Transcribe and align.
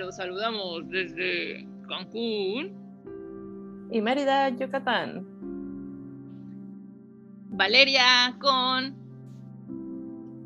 Los 0.00 0.16
saludamos 0.16 0.88
desde 0.88 1.68
Cancún. 1.86 2.72
Y 3.90 4.00
Mérida, 4.00 4.48
Yucatán. 4.48 5.26
Valeria 7.50 8.34
con 8.40 8.96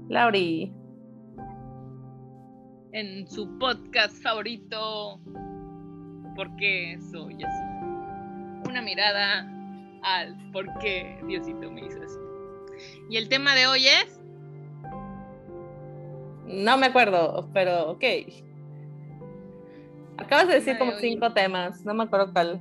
Lauri. 0.09 0.72
En 2.90 3.29
su 3.29 3.48
podcast 3.61 4.21
favorito. 4.25 5.21
Porque 6.34 6.98
soy 7.12 7.41
así. 7.45 7.64
Una 8.68 8.82
mirada 8.82 9.48
al 10.02 10.50
por 10.50 10.66
qué 10.80 11.23
Diosito 11.29 11.71
me 11.71 11.86
hizo 11.86 12.02
así. 12.02 12.18
Y 13.08 13.18
el 13.18 13.29
tema 13.29 13.55
de 13.55 13.68
hoy 13.68 13.86
es. 13.86 14.21
No 16.44 16.77
me 16.77 16.86
acuerdo, 16.86 17.49
pero 17.55 17.93
ok. 17.93 18.05
Acabas 20.18 20.49
de 20.49 20.54
decir 20.54 20.79
como 20.79 20.93
cinco 20.93 21.32
temas, 21.32 21.85
no 21.85 21.95
me 21.95 22.04
acuerdo 22.04 22.32
cuál. 22.32 22.61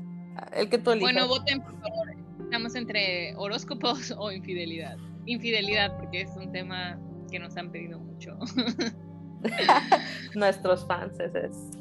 El 0.53 0.70
que 0.70 0.77
tú 0.77 0.91
elijas. 0.91 1.13
Bueno, 1.13 1.27
voten 1.27 1.61
por 1.61 1.73
favor. 1.80 2.16
Estamos 2.39 2.75
entre 2.75 3.35
horóscopos 3.35 4.11
o 4.17 4.31
infidelidad. 4.31 4.98
Infidelidad, 5.25 5.97
porque 5.97 6.21
es 6.21 6.31
un 6.35 6.52
tema 6.52 6.99
que 7.31 7.39
nos 7.39 7.55
han 7.58 7.71
pedido 7.71 7.99
mucho. 7.99 8.38
Nuestros 10.35 10.85
fans 10.85 11.20
es. 11.20 11.71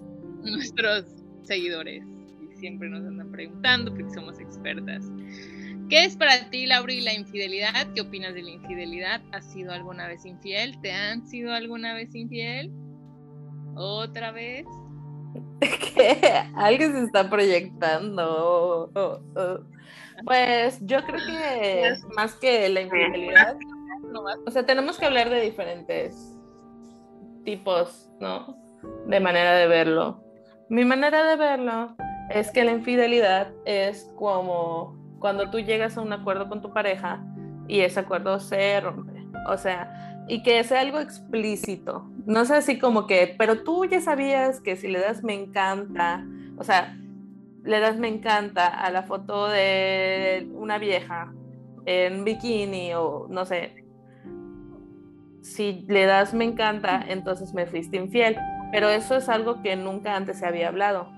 Nuestros 0.42 1.04
seguidores. 1.42 2.04
Y 2.40 2.56
siempre 2.56 2.88
nos 2.88 3.06
andan 3.06 3.30
preguntando 3.30 3.92
porque 3.92 4.12
somos 4.14 4.38
expertas. 4.40 5.04
¿Qué 5.88 6.04
es 6.04 6.16
para 6.16 6.48
ti, 6.48 6.66
Lauri, 6.66 7.02
la 7.02 7.12
infidelidad? 7.12 7.92
¿Qué 7.94 8.00
opinas 8.00 8.34
de 8.34 8.42
la 8.42 8.50
infidelidad? 8.50 9.20
¿Has 9.32 9.52
sido 9.52 9.72
alguna 9.72 10.08
vez 10.08 10.24
infiel? 10.24 10.80
¿Te 10.80 10.92
han 10.92 11.26
sido 11.26 11.52
alguna 11.52 11.92
vez 11.92 12.14
infiel? 12.14 12.72
¿Otra 13.74 14.32
vez? 14.32 14.64
¿Qué? 15.60 16.44
Alguien 16.56 16.92
se 16.92 17.04
está 17.04 17.28
proyectando. 17.28 18.90
Oh, 18.94 19.20
oh. 19.36 19.58
Pues 20.24 20.78
yo 20.82 21.02
creo 21.04 21.20
que 21.26 21.94
más 22.14 22.34
que 22.34 22.68
la 22.68 22.82
infidelidad, 22.82 23.56
o 24.46 24.50
sea, 24.50 24.64
tenemos 24.64 24.98
que 24.98 25.06
hablar 25.06 25.30
de 25.30 25.40
diferentes 25.40 26.36
tipos, 27.44 28.10
¿no? 28.20 28.56
De 29.06 29.20
manera 29.20 29.52
de 29.56 29.66
verlo. 29.66 30.22
Mi 30.68 30.84
manera 30.84 31.24
de 31.24 31.36
verlo 31.36 31.96
es 32.30 32.50
que 32.50 32.64
la 32.64 32.72
infidelidad 32.72 33.52
es 33.64 34.10
como 34.16 34.96
cuando 35.18 35.50
tú 35.50 35.60
llegas 35.60 35.96
a 35.96 36.00
un 36.00 36.12
acuerdo 36.12 36.48
con 36.48 36.62
tu 36.62 36.72
pareja 36.72 37.24
y 37.68 37.80
ese 37.80 38.00
acuerdo 38.00 38.38
se 38.40 38.80
rompe. 38.80 39.12
O 39.48 39.56
sea, 39.56 40.24
y 40.28 40.42
que 40.42 40.62
sea 40.64 40.80
algo 40.80 40.98
explícito. 40.98 42.11
No 42.26 42.44
sé 42.44 42.54
así 42.54 42.78
como 42.78 43.06
que, 43.06 43.34
pero 43.38 43.62
tú 43.62 43.84
ya 43.84 44.00
sabías 44.00 44.60
que 44.60 44.76
si 44.76 44.88
le 44.88 45.00
das 45.00 45.24
me 45.24 45.34
encanta, 45.34 46.24
o 46.56 46.64
sea, 46.64 46.96
le 47.64 47.80
das 47.80 47.96
me 47.96 48.08
encanta 48.08 48.66
a 48.66 48.90
la 48.90 49.02
foto 49.02 49.48
de 49.48 50.48
una 50.54 50.78
vieja 50.78 51.32
en 51.86 52.24
bikini 52.24 52.94
o 52.94 53.26
no 53.28 53.44
sé. 53.44 53.84
Si 55.40 55.84
le 55.88 56.06
das 56.06 56.34
me 56.34 56.44
encanta, 56.44 57.04
entonces 57.08 57.52
me 57.54 57.66
fuiste 57.66 57.96
infiel. 57.96 58.36
Pero 58.70 58.88
eso 58.88 59.16
es 59.16 59.28
algo 59.28 59.62
que 59.62 59.76
nunca 59.76 60.16
antes 60.16 60.38
se 60.38 60.46
había 60.46 60.68
hablado. 60.68 61.08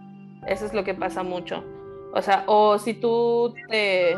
Eso 0.47 0.66
es 0.66 0.75
lo 0.75 0.82
que 0.82 0.94
pasa 0.94 1.22
mucho. 1.22 1.62
O 2.12 2.20
sea, 2.20 2.44
o 2.47 2.78
si 2.78 2.94
tú 2.94 3.55
te, 3.69 4.16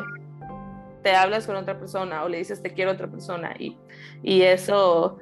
te 1.02 1.14
hablas 1.14 1.46
con 1.46 1.56
otra 1.56 1.78
persona 1.78 2.24
o 2.24 2.28
le 2.28 2.38
dices 2.38 2.62
te 2.62 2.72
quiero 2.72 2.90
a 2.90 2.94
otra 2.94 3.08
persona 3.08 3.54
y, 3.58 3.76
y 4.22 4.42
eso 4.42 5.18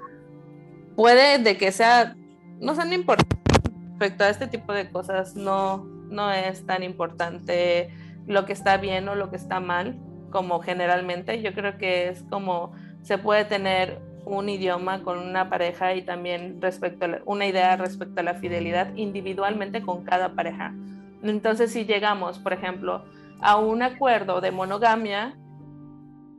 puede 0.97 1.39
de 1.39 1.57
que 1.57 1.73
sea, 1.73 2.15
no 2.61 2.75
sé, 2.75 2.85
no 2.85 2.95
importa. 2.95 3.25
Respecto 3.91 4.25
a 4.25 4.31
este 4.31 4.47
tipo 4.47 4.73
de 4.73 4.91
cosas, 4.91 5.35
no, 5.37 5.85
no 6.09 6.31
es 6.33 6.67
tan 6.67 6.83
importante 6.83 7.91
lo 8.27 8.45
que 8.45 8.53
está 8.53 8.77
bien 8.77 9.09
o 9.09 9.15
lo 9.15 9.31
que 9.31 9.37
está 9.37 9.61
mal 9.61 9.99
como 10.31 10.61
generalmente. 10.61 11.43
Yo 11.43 11.55
creo 11.55 11.79
que 11.79 12.09
es 12.09 12.25
como 12.31 12.73
se 13.03 13.19
puede 13.19 13.45
tener 13.45 14.01
un 14.25 14.49
idioma 14.49 15.03
con 15.03 15.19
una 15.19 15.51
pareja 15.51 15.95
y 15.95 16.03
también 16.03 16.61
respecto 16.61 17.05
a 17.07 17.21
una 17.27 17.47
idea 17.47 17.77
respecto 17.77 18.21
a 18.21 18.25
la 18.25 18.35
fidelidad 18.35 18.95
individualmente 18.97 19.83
con 19.83 20.05
cada 20.05 20.31
pareja. 20.35 20.75
Entonces, 21.23 21.73
si 21.73 21.85
llegamos, 21.85 22.39
por 22.39 22.53
ejemplo, 22.53 23.05
a 23.41 23.57
un 23.57 23.83
acuerdo 23.83 24.41
de 24.41 24.51
monogamia 24.51 25.37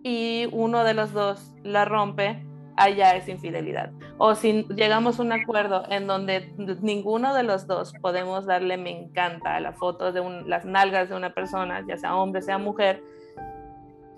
y 0.03 0.47
uno 0.51 0.83
de 0.83 0.93
los 0.93 1.13
dos 1.13 1.53
la 1.63 1.85
rompe, 1.85 2.45
allá 2.77 3.15
es 3.15 3.27
infidelidad. 3.27 3.91
O 4.17 4.35
si 4.35 4.63
llegamos 4.75 5.19
a 5.19 5.23
un 5.23 5.31
acuerdo 5.31 5.83
en 5.89 6.07
donde 6.07 6.53
ninguno 6.81 7.33
de 7.33 7.43
los 7.43 7.67
dos 7.67 7.93
podemos 8.01 8.45
darle 8.45 8.77
me 8.77 8.91
encanta 8.91 9.55
a 9.55 9.59
la 9.59 9.73
foto 9.73 10.11
de 10.11 10.21
las 10.45 10.65
nalgas 10.65 11.09
de 11.09 11.15
una 11.15 11.33
persona, 11.33 11.83
ya 11.87 11.97
sea 11.97 12.15
hombre, 12.15 12.41
sea 12.41 12.57
mujer, 12.57 13.01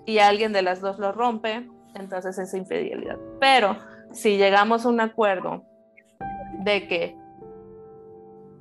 y 0.06 0.18
alguien 0.18 0.52
de 0.52 0.62
las 0.62 0.80
dos 0.80 0.98
lo 0.98 1.12
rompe, 1.12 1.68
entonces 1.94 2.38
es 2.38 2.54
infidelidad. 2.54 3.18
Pero 3.40 3.76
si 4.12 4.38
llegamos 4.38 4.86
a 4.86 4.88
un 4.88 5.00
acuerdo 5.00 5.64
de 6.60 6.88
que 6.88 7.16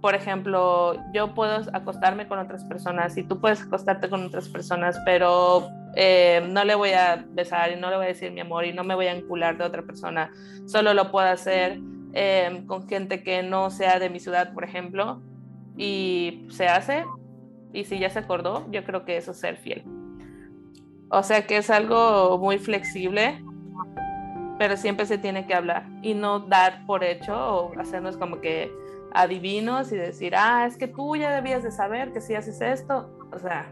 por 0.07 0.15
ejemplo, 0.15 0.95
yo 1.11 1.33
puedo 1.33 1.63
acostarme 1.73 2.29
con 2.29 2.39
otras 2.39 2.63
personas 2.63 3.17
y 3.17 3.23
tú 3.23 3.41
puedes 3.41 3.63
acostarte 3.63 4.09
con 4.09 4.23
otras 4.23 4.47
personas, 4.47 4.97
pero 5.03 5.67
eh, 5.97 6.47
no 6.47 6.63
le 6.63 6.75
voy 6.75 6.91
a 6.91 7.25
besar 7.31 7.73
y 7.73 7.75
no 7.75 7.89
le 7.89 7.97
voy 7.97 8.05
a 8.05 8.07
decir 8.07 8.31
mi 8.31 8.39
amor 8.39 8.63
y 8.63 8.71
no 8.71 8.85
me 8.85 8.95
voy 8.95 9.07
a 9.07 9.11
encular 9.11 9.57
de 9.57 9.65
otra 9.65 9.81
persona. 9.81 10.31
Solo 10.65 10.93
lo 10.93 11.11
puedo 11.11 11.27
hacer 11.27 11.81
eh, 12.13 12.63
con 12.67 12.87
gente 12.87 13.21
que 13.21 13.43
no 13.43 13.69
sea 13.69 13.99
de 13.99 14.09
mi 14.09 14.21
ciudad, 14.21 14.53
por 14.53 14.63
ejemplo, 14.63 15.21
y 15.75 16.47
se 16.51 16.69
hace. 16.69 17.03
Y 17.73 17.83
si 17.83 17.99
ya 17.99 18.09
se 18.09 18.19
acordó, 18.19 18.65
yo 18.71 18.85
creo 18.85 19.03
que 19.03 19.17
eso 19.17 19.31
es 19.31 19.39
ser 19.41 19.57
fiel. 19.57 19.83
O 21.09 21.21
sea 21.21 21.45
que 21.45 21.57
es 21.57 21.69
algo 21.69 22.37
muy 22.37 22.59
flexible, 22.59 23.43
pero 24.57 24.77
siempre 24.77 25.05
se 25.05 25.17
tiene 25.17 25.45
que 25.47 25.53
hablar 25.53 25.85
y 26.01 26.13
no 26.13 26.39
dar 26.39 26.85
por 26.85 27.03
hecho 27.03 27.35
o 27.35 27.77
hacernos 27.77 28.15
como 28.15 28.39
que 28.39 28.71
adivinos 29.13 29.91
y 29.91 29.97
decir, 29.97 30.35
ah, 30.35 30.65
es 30.65 30.77
que 30.77 30.87
tú 30.87 31.15
ya 31.15 31.33
debías 31.33 31.63
de 31.63 31.71
saber 31.71 32.13
que 32.13 32.21
si 32.21 32.35
haces 32.35 32.61
esto, 32.61 33.09
o 33.31 33.39
sea, 33.39 33.67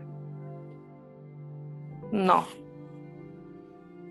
no, 2.11 2.45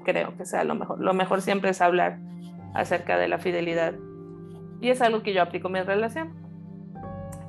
creo 0.04 0.36
que 0.36 0.44
sea 0.44 0.64
lo 0.64 0.74
mejor. 0.74 1.00
Lo 1.00 1.14
mejor 1.14 1.42
siempre 1.42 1.70
es 1.70 1.80
hablar 1.80 2.18
acerca 2.74 3.18
de 3.18 3.28
la 3.28 3.38
fidelidad. 3.38 3.94
Y 4.80 4.90
es 4.90 5.00
algo 5.00 5.22
que 5.22 5.32
yo 5.32 5.42
aplico 5.42 5.68
en 5.68 5.74
mi 5.74 5.80
relación. 5.80 6.34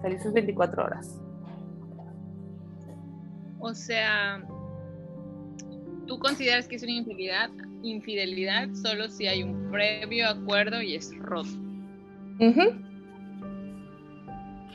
Felices 0.02 0.34
24 0.34 0.84
horas. 0.84 1.20
O 3.60 3.74
sea, 3.74 4.44
¿tú 6.06 6.20
consideras 6.20 6.68
que 6.68 6.76
es 6.76 6.84
una 6.84 6.92
infidelidad, 6.92 7.50
infidelidad 7.84 8.70
solo 8.74 9.10
si 9.10 9.28
hay 9.28 9.44
un 9.44 9.72
previo 9.72 10.30
acuerdo 10.30 10.82
y 10.82 10.96
es 10.96 11.12
roto? 11.18 11.50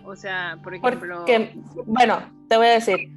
O 0.05 0.17
sea, 0.17 0.59
por 0.63 0.75
ejemplo... 0.75 1.25
bueno, 1.87 2.19
te 2.49 2.57
voy 2.57 2.67
a 2.67 2.71
decir, 2.71 3.11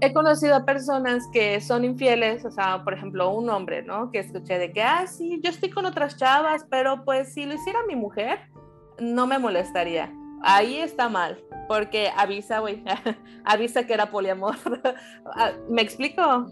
he 0.00 0.12
conocido 0.12 0.54
a 0.54 0.64
personas 0.64 1.26
que 1.32 1.60
son 1.60 1.84
infieles, 1.84 2.44
o 2.44 2.50
sea, 2.50 2.82
por 2.84 2.94
ejemplo, 2.94 3.30
un 3.30 3.48
hombre, 3.50 3.82
¿no? 3.82 4.10
Que 4.10 4.18
escuché 4.20 4.58
de 4.58 4.72
que, 4.72 4.82
ah, 4.82 5.06
sí, 5.06 5.40
yo 5.42 5.50
estoy 5.50 5.70
con 5.70 5.86
otras 5.86 6.16
chavas, 6.16 6.66
pero 6.70 7.04
pues 7.04 7.32
si 7.32 7.44
lo 7.44 7.54
hiciera 7.54 7.80
mi 7.86 7.96
mujer, 7.96 8.40
no 8.98 9.26
me 9.26 9.38
molestaría. 9.38 10.12
Ahí 10.42 10.76
está 10.78 11.08
mal, 11.08 11.42
porque 11.68 12.10
avisa, 12.16 12.58
güey, 12.58 12.82
avisa 13.44 13.86
que 13.86 13.94
era 13.94 14.10
poliamor. 14.10 14.56
Ah, 15.36 15.52
¿Me 15.68 15.82
explico? 15.82 16.46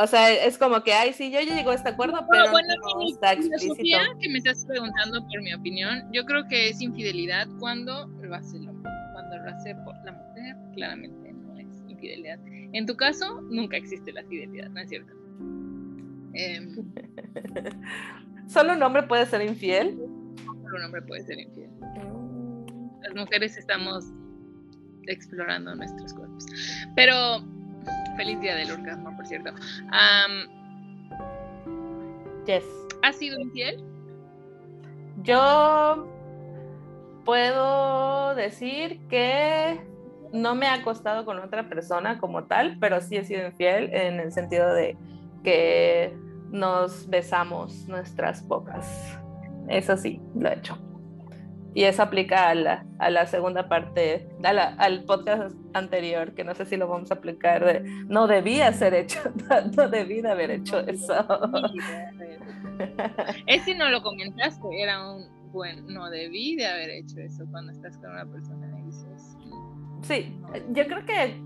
O 0.00 0.06
sea, 0.06 0.32
es 0.32 0.58
como 0.58 0.82
que, 0.82 0.92
ay, 0.92 1.12
sí, 1.12 1.30
yo 1.30 1.40
ya 1.40 1.54
llego 1.54 1.70
a 1.70 1.74
este 1.74 1.90
acuerdo, 1.90 2.26
pero 2.30 2.50
bueno, 2.50 2.74
no 2.82 3.08
está 3.08 3.32
explícito. 3.32 3.98
que 4.20 4.28
me 4.28 4.38
estás 4.38 4.64
preguntando 4.66 5.26
por 5.26 5.42
mi 5.42 5.52
opinión, 5.52 6.08
yo 6.12 6.24
creo 6.24 6.46
que 6.48 6.68
es 6.68 6.80
infidelidad 6.80 7.46
cuando 7.58 8.06
lo 8.06 8.34
hace 8.34 8.56
el 8.56 8.68
hombre. 8.68 8.90
Cuando 9.12 9.38
lo 9.38 9.50
hace 9.50 9.74
por 9.84 9.94
la 10.04 10.12
mujer, 10.12 10.56
claramente 10.74 11.32
no 11.32 11.58
es 11.58 11.68
infidelidad. 11.88 12.38
En 12.72 12.86
tu 12.86 12.96
caso, 12.96 13.42
nunca 13.42 13.76
existe 13.76 14.12
la 14.12 14.22
fidelidad, 14.24 14.68
¿no 14.70 14.80
es 14.80 14.88
cierto? 14.88 15.12
Em, 16.34 16.92
¿Solo 18.48 18.72
un 18.72 18.82
hombre 18.82 19.02
puede 19.02 19.26
ser 19.26 19.42
infiel? 19.42 19.98
Solo 20.36 20.76
un 20.76 20.84
hombre 20.84 21.02
puede 21.02 21.22
ser 21.24 21.38
infiel. 21.38 21.70
Las 23.02 23.14
mujeres 23.14 23.56
estamos 23.56 24.04
explorando 25.06 25.74
nuestros 25.74 26.14
cuerpos. 26.14 26.46
Pero 26.94 27.44
Feliz 28.16 28.40
día 28.40 28.54
del 28.56 28.70
orgasmo, 28.70 29.14
por 29.16 29.26
cierto. 29.26 29.52
yes. 32.46 32.64
¿Has 33.02 33.16
sido 33.16 33.40
infiel? 33.40 33.82
Yo 35.22 36.06
puedo 37.24 38.34
decir 38.34 39.00
que 39.08 39.80
no 40.32 40.54
me 40.54 40.66
ha 40.66 40.74
acostado 40.74 41.24
con 41.24 41.38
otra 41.38 41.68
persona 41.68 42.18
como 42.18 42.44
tal, 42.44 42.78
pero 42.80 43.00
sí 43.00 43.16
he 43.16 43.24
sido 43.24 43.46
infiel 43.46 43.92
en 43.92 44.20
el 44.20 44.32
sentido 44.32 44.72
de 44.72 44.96
que 45.44 46.16
nos 46.50 47.08
besamos 47.08 47.88
nuestras 47.88 48.46
bocas. 48.46 49.18
Eso 49.68 49.96
sí, 49.96 50.20
lo 50.34 50.48
he 50.48 50.54
hecho. 50.54 50.78
Y 51.74 51.84
eso 51.84 52.02
aplica 52.02 52.48
a 52.48 52.54
la, 52.54 52.84
a 52.98 53.10
la 53.10 53.26
segunda 53.26 53.68
parte, 53.68 54.28
al 54.42 55.04
podcast 55.04 55.56
anterior, 55.72 56.34
que 56.34 56.44
no 56.44 56.54
sé 56.54 56.66
si 56.66 56.76
lo 56.76 56.86
vamos 56.86 57.10
a 57.10 57.14
aplicar, 57.14 57.64
de 57.64 57.80
no 58.08 58.26
debía 58.26 58.72
ser 58.72 58.94
hecho, 58.94 59.20
no, 59.76 59.88
debí 59.88 60.20
de 60.20 60.30
haber 60.30 60.50
hecho 60.50 60.80
eso. 60.80 61.14
Ese 63.46 63.74
no 63.74 63.88
lo 63.88 64.02
comentaste, 64.02 64.82
era 64.82 65.12
un 65.12 65.42
bueno, 65.52 65.82
no 65.86 66.10
debí 66.10 66.56
de 66.56 66.66
haber 66.66 66.90
hecho 66.90 67.20
eso 67.20 67.44
cuando 67.50 67.72
estás 67.72 67.96
con 67.98 68.10
una 68.10 68.24
persona 68.24 68.78
y 68.78 68.86
dices. 68.86 69.36
Sí, 70.02 70.36
yo 70.70 70.86
creo 70.86 71.04
que 71.04 71.40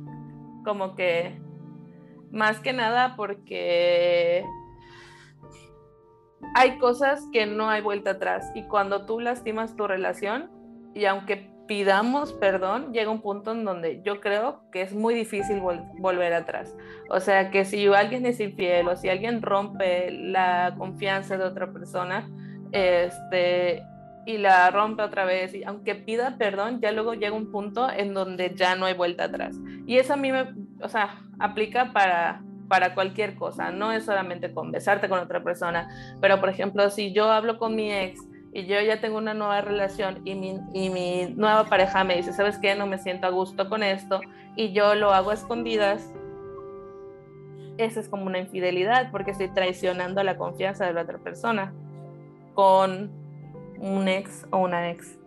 como 0.65 0.95
que 0.95 1.39
más 2.31 2.61
que 2.61 2.73
nada 2.73 3.17
porque 3.17 4.45
hay 6.57 6.79
cosas 6.79 7.23
que 7.35 7.45
no 7.45 7.69
hay 7.69 7.83
vuelta 7.83 8.13
atrás 8.13 8.51
y 8.55 8.63
cuando 8.63 9.05
tú 9.05 9.21
lastimas 9.21 9.77
tu 9.77 9.87
relación 9.87 10.51
y 10.95 11.05
aunque 11.05 11.51
pidamos 11.69 12.33
perdón, 12.33 12.95
llega 12.95 13.11
un 13.11 13.21
punto 13.21 13.53
en 13.53 13.67
donde 13.67 14.01
yo 14.03 14.21
creo 14.21 14.63
que 14.73 14.81
es 14.81 14.95
muy 14.95 15.13
difícil 15.15 15.61
volver 15.61 16.33
atrás. 16.33 16.75
O 17.11 17.21
sea, 17.21 17.51
que 17.51 17.67
si 17.67 17.87
alguien 17.89 18.25
es 18.25 18.41
infiel 18.41 18.89
o 18.89 18.97
si 18.97 19.11
alguien 19.11 19.43
rompe 19.43 20.11
la 20.11 20.75
confianza 20.79 21.37
de 21.37 21.45
otra 21.45 21.71
persona, 21.71 22.27
este, 22.73 23.83
y 24.25 24.39
la 24.39 24.71
rompe 24.71 25.03
otra 25.03 25.27
vez, 25.27 25.55
y 25.55 25.63
aunque 25.63 25.95
pida 25.95 26.39
perdón, 26.39 26.81
ya 26.81 26.91
luego 26.91 27.13
llega 27.13 27.37
un 27.37 27.53
punto 27.53 27.91
en 27.91 28.15
donde 28.15 28.55
ya 28.55 28.77
no 28.77 28.87
hay 28.87 28.95
vuelta 28.95 29.25
atrás. 29.25 29.57
Y 29.87 29.99
eso 29.99 30.15
a 30.15 30.17
mí 30.17 30.33
me, 30.33 30.55
o 30.81 30.89
sea, 30.89 31.21
aplica 31.39 31.93
para, 31.93 32.43
para 32.69 32.95
cualquier 32.95 33.35
cosa, 33.37 33.71
no 33.71 33.93
es 33.93 34.05
solamente 34.05 34.53
con 34.53 34.73
besarte 34.73 35.09
con 35.09 35.19
otra 35.19 35.43
persona, 35.43 35.89
pero 36.21 36.41
por 36.41 36.49
ejemplo, 36.49 36.91
si 36.91 37.13
yo 37.13 37.31
hablo 37.31 37.59
con 37.59 37.75
mi 37.75 37.93
ex 37.93 38.21
y 38.53 38.67
yo 38.67 38.81
ya 38.81 39.01
tengo 39.01 39.19
una 39.19 39.35
nueva 39.35 39.61
relación 39.61 40.23
y 40.25 40.35
mi, 40.35 41.35
nueva 41.37 41.65
pareja 41.65 42.05
me 42.05 42.17
dice, 42.17 42.33
¿sabes 42.33 42.59
qué? 42.59 42.75
No 42.75 42.87
me 42.87 42.99
siento 42.99 43.27
a 43.27 43.31
gusto 43.31 43.69
con 43.69 43.83
esto 43.83 44.21
y 44.57 44.73
yo 44.73 44.95
lo 44.95 45.13
hago 45.13 45.31
a 45.31 45.35
escondidas, 45.35 46.11
eso 47.79 48.01
es 48.01 48.09
como 48.09 48.25
una 48.25 48.39
infidelidad 48.39 49.11
porque 49.11 49.33
estoy 49.33 49.49
traicionando 49.49 50.23
la 50.23 50.37
confianza 50.37 50.87
de 50.87 50.95
la 50.95 51.03
otra 51.03 51.19
persona 51.19 51.73
con 52.55 53.11
un 53.79 54.09
ex 54.09 54.47
o 54.51 54.59
una 54.59 54.91
ex. 54.91 55.19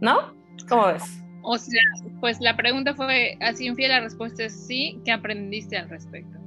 ¿No? 0.00 0.34
¿Cómo 0.68 0.86
ves? 0.86 1.22
O 1.42 1.58
sea, 1.58 1.82
pues 2.20 2.40
la 2.40 2.56
pregunta 2.56 2.94
fue 2.94 3.36
así 3.40 3.66
infiel, 3.66 3.90
la 3.90 4.00
respuesta 4.00 4.44
es 4.44 4.66
sí. 4.66 5.00
¿Qué 5.04 5.12
aprendiste 5.12 5.76
al 5.76 5.90
respecto? 5.90 6.38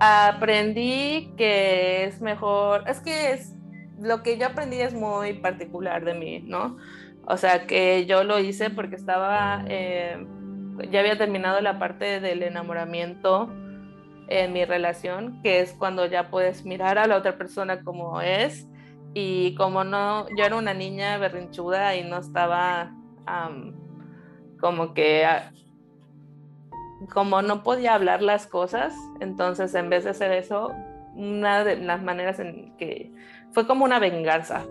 Aprendí 0.00 1.32
que 1.36 2.04
es 2.04 2.20
mejor, 2.22 2.84
es 2.88 3.00
que 3.00 3.32
es 3.32 3.54
lo 4.00 4.22
que 4.22 4.38
yo 4.38 4.46
aprendí 4.46 4.80
es 4.80 4.94
muy 4.94 5.34
particular 5.34 6.04
de 6.04 6.14
mí, 6.14 6.40
¿no? 6.40 6.78
O 7.26 7.36
sea, 7.36 7.66
que 7.66 8.06
yo 8.06 8.24
lo 8.24 8.38
hice 8.38 8.70
porque 8.70 8.96
estaba, 8.96 9.62
eh, 9.68 10.26
ya 10.90 11.00
había 11.00 11.18
terminado 11.18 11.60
la 11.60 11.78
parte 11.78 12.18
del 12.20 12.42
enamoramiento 12.42 13.52
en 14.28 14.52
mi 14.52 14.64
relación, 14.64 15.42
que 15.42 15.60
es 15.60 15.74
cuando 15.74 16.06
ya 16.06 16.30
puedes 16.30 16.64
mirar 16.64 16.98
a 16.98 17.06
la 17.06 17.16
otra 17.16 17.36
persona 17.36 17.82
como 17.82 18.20
es 18.22 18.66
y 19.12 19.54
como 19.56 19.84
no, 19.84 20.26
yo 20.36 20.44
era 20.44 20.56
una 20.56 20.72
niña 20.72 21.18
berrinchuda 21.18 21.96
y 21.96 22.04
no 22.04 22.18
estaba 22.18 22.92
como 24.60 24.94
que, 24.94 25.26
como 27.08 27.42
no 27.42 27.62
podía 27.62 27.94
hablar 27.94 28.22
las 28.22 28.46
cosas, 28.46 28.94
entonces 29.20 29.74
en 29.74 29.88
vez 29.88 30.04
de 30.04 30.10
hacer 30.10 30.32
eso, 30.32 30.72
una 31.14 31.64
de 31.64 31.76
las 31.76 32.02
maneras 32.02 32.38
en 32.38 32.76
que 32.76 33.12
fue 33.52 33.66
como 33.66 33.84
una 33.84 33.98
venganza, 33.98 34.64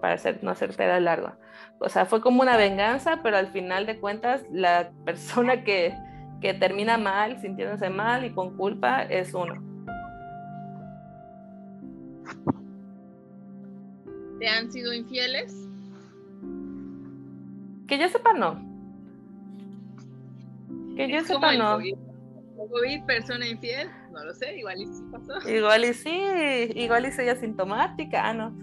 para 0.00 0.14
hacer, 0.14 0.42
no 0.42 0.50
hacerte 0.50 0.86
la 0.86 1.00
largo. 1.00 1.32
O 1.78 1.88
sea, 1.88 2.06
fue 2.06 2.20
como 2.20 2.42
una 2.42 2.56
venganza, 2.56 3.20
pero 3.22 3.36
al 3.36 3.48
final 3.48 3.86
de 3.86 3.98
cuentas, 3.98 4.44
la 4.50 4.90
persona 5.04 5.64
que, 5.64 5.94
que 6.40 6.54
termina 6.54 6.98
mal, 6.98 7.40
sintiéndose 7.40 7.90
mal 7.90 8.24
y 8.24 8.32
con 8.32 8.56
culpa, 8.56 9.02
es 9.02 9.34
uno. 9.34 9.62
¿Te 14.38 14.48
han 14.48 14.70
sido 14.70 14.92
infieles? 14.92 15.54
Que 17.86 17.98
yo 17.98 18.08
sepa, 18.08 18.32
no. 18.32 18.73
Que 20.96 21.10
yo 21.10 21.24
sepa, 21.24 21.54
no. 21.54 21.78
COVID, 22.70 23.04
persona 23.04 23.46
infiel? 23.46 23.90
No 24.12 24.24
lo 24.24 24.34
sé, 24.34 24.56
igual 24.56 24.80
y 24.80 24.86
sí 24.86 25.02
pasó. 25.10 25.48
Igual 25.48 25.84
y 25.84 25.94
sí, 25.94 26.20
igual 26.74 27.06
y 27.06 27.12
soy 27.12 27.28
asintomática, 27.28 28.28
ah, 28.28 28.34
no. 28.34 28.56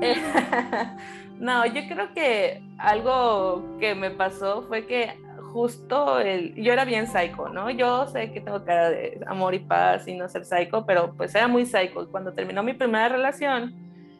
no, 1.38 1.66
yo 1.66 1.82
creo 1.88 2.12
que 2.14 2.62
algo 2.78 3.78
que 3.80 3.94
me 3.94 4.10
pasó 4.10 4.62
fue 4.68 4.86
que 4.86 5.18
justo 5.54 6.18
el, 6.18 6.54
yo 6.56 6.72
era 6.72 6.84
bien 6.84 7.06
psycho, 7.06 7.48
¿no? 7.48 7.70
Yo 7.70 8.08
sé 8.08 8.32
que 8.32 8.40
tengo 8.40 8.64
cara 8.64 8.90
de 8.90 9.20
amor 9.26 9.54
y 9.54 9.60
paz 9.60 10.08
y 10.08 10.14
no 10.14 10.28
ser 10.28 10.44
psycho, 10.44 10.84
pero 10.84 11.14
pues 11.14 11.34
era 11.34 11.46
muy 11.46 11.64
psycho. 11.64 12.10
Cuando 12.10 12.32
terminó 12.32 12.62
mi 12.62 12.74
primera 12.74 13.08
relación, 13.08 13.72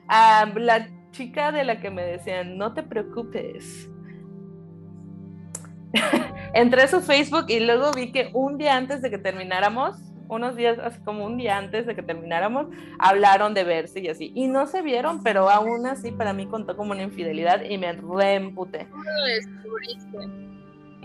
a 0.07 0.47
la 0.55 0.89
chica 1.11 1.51
de 1.51 1.65
la 1.65 1.81
que 1.81 1.91
me 1.91 2.05
decían, 2.05 2.57
no 2.57 2.73
te 2.73 2.83
preocupes. 2.83 3.91
Entré 6.55 6.83
a 6.83 6.89
su 6.89 7.01
Facebook 7.01 7.47
y 7.49 7.59
luego 7.59 7.91
vi 7.91 8.13
que 8.13 8.31
un 8.33 8.59
día 8.59 8.77
antes 8.77 9.03
de 9.03 9.11
que 9.11 9.19
termináramos, 9.19 9.97
unos 10.29 10.55
días, 10.55 10.79
así 10.79 11.01
como 11.01 11.27
un 11.27 11.37
día 11.37 11.59
antes 11.59 11.85
de 11.85 11.97
que 11.97 12.03
termináramos, 12.03 12.69
hablaron 13.01 13.55
de 13.55 13.65
verse 13.65 13.99
y 13.99 14.09
así. 14.09 14.31
Y 14.37 14.47
no 14.47 14.69
se 14.69 14.81
vieron, 14.81 15.21
pero 15.25 15.51
aún 15.51 15.85
así 15.87 16.13
para 16.13 16.33
mí 16.33 16.47
contó 16.47 16.77
como 16.77 16.93
una 16.93 17.03
infidelidad 17.03 17.63
y 17.63 17.77
me 17.77 17.93
reemputé. 17.93 18.87
¿Cómo 18.89 19.03
lo 19.03 19.25
descubriste? 19.25 20.19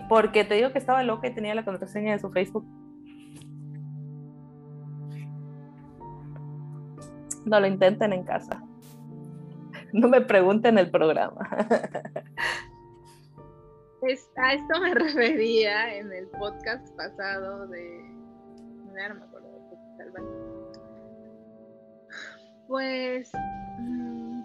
Porque 0.08 0.44
te 0.44 0.54
digo 0.54 0.70
que 0.70 0.78
estaba 0.78 1.02
loca 1.02 1.26
y 1.26 1.34
tenía 1.34 1.56
la 1.56 1.64
contraseña 1.64 2.12
de 2.12 2.20
su 2.20 2.30
Facebook. 2.30 2.64
No 7.44 7.58
lo 7.58 7.66
intenten 7.66 8.12
en 8.12 8.22
casa. 8.22 8.62
no 9.92 10.06
me 10.06 10.20
pregunten 10.20 10.78
el 10.78 10.92
programa. 10.92 11.40
a 14.36 14.54
esto 14.54 14.80
me 14.80 14.94
refería 14.94 15.96
en 15.96 16.12
el 16.12 16.26
podcast 16.28 16.88
pasado 16.96 17.66
de. 17.68 18.04
No 18.86 18.92
me 18.92 19.24
acuerdo 19.24 19.48
de 19.98 20.22
Pues. 22.66 23.30
Mm, 23.78 24.42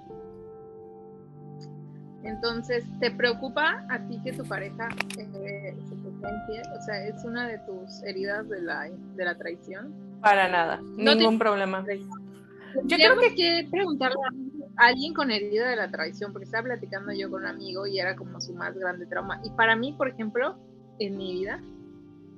entonces, 2.23 2.83
¿te 2.99 3.11
preocupa 3.11 3.85
a 3.89 3.99
ti 4.07 4.19
que 4.23 4.33
tu 4.33 4.43
pareja 4.43 4.89
eh, 5.17 5.75
se 5.87 5.95
O 5.95 6.81
sea, 6.81 7.05
¿es 7.05 7.23
una 7.23 7.47
de 7.47 7.59
tus 7.59 8.01
heridas 8.03 8.49
de 8.49 8.61
la, 8.61 8.89
de 8.89 9.25
la 9.25 9.37
traición? 9.37 9.93
Para 10.21 10.49
nada, 10.49 10.81
ningún 10.97 11.37
problema. 11.37 11.85
Yo 12.83 12.97
creo 12.97 13.17
que 13.19 13.35
que 13.35 13.67
preguntarle 13.69 14.17
a 14.27 14.44
alguien 14.77 15.13
con 15.13 15.31
herida 15.31 15.69
de 15.69 15.75
la 15.75 15.89
traición, 15.89 16.31
porque 16.31 16.45
estaba 16.45 16.63
platicando 16.63 17.11
yo 17.13 17.29
con 17.29 17.41
un 17.41 17.47
amigo 17.47 17.87
y 17.87 17.99
era 17.99 18.15
como 18.15 18.41
su 18.41 18.53
más 18.53 18.77
grande 18.77 19.05
trauma. 19.05 19.39
Y 19.43 19.49
para 19.51 19.75
mí, 19.75 19.93
por 19.93 20.07
ejemplo, 20.07 20.57
en 20.99 21.17
mi 21.17 21.33
vida, 21.33 21.61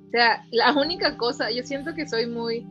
o 0.06 0.10
sea, 0.10 0.44
la 0.50 0.72
única 0.72 1.16
cosa, 1.16 1.50
yo 1.50 1.62
siento 1.64 1.94
que 1.94 2.08
soy 2.08 2.26
muy, 2.26 2.66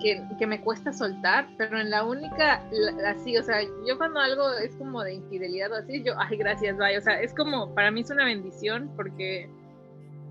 que, 0.00 0.22
que 0.38 0.46
me 0.46 0.60
cuesta 0.60 0.92
soltar, 0.92 1.48
pero 1.56 1.78
en 1.78 1.90
la 1.90 2.04
única, 2.04 2.62
así, 3.06 3.36
o 3.36 3.42
sea, 3.42 3.62
yo 3.86 3.96
cuando 3.98 4.20
algo 4.20 4.50
es 4.52 4.74
como 4.76 5.02
de 5.02 5.14
infidelidad 5.14 5.72
o 5.72 5.76
así, 5.76 6.02
yo, 6.02 6.14
ay, 6.18 6.36
gracias, 6.36 6.76
vaya, 6.76 6.98
o 6.98 7.02
sea, 7.02 7.20
es 7.20 7.34
como, 7.34 7.74
para 7.74 7.90
mí 7.90 8.00
es 8.00 8.10
una 8.10 8.24
bendición 8.24 8.90
porque 8.96 9.48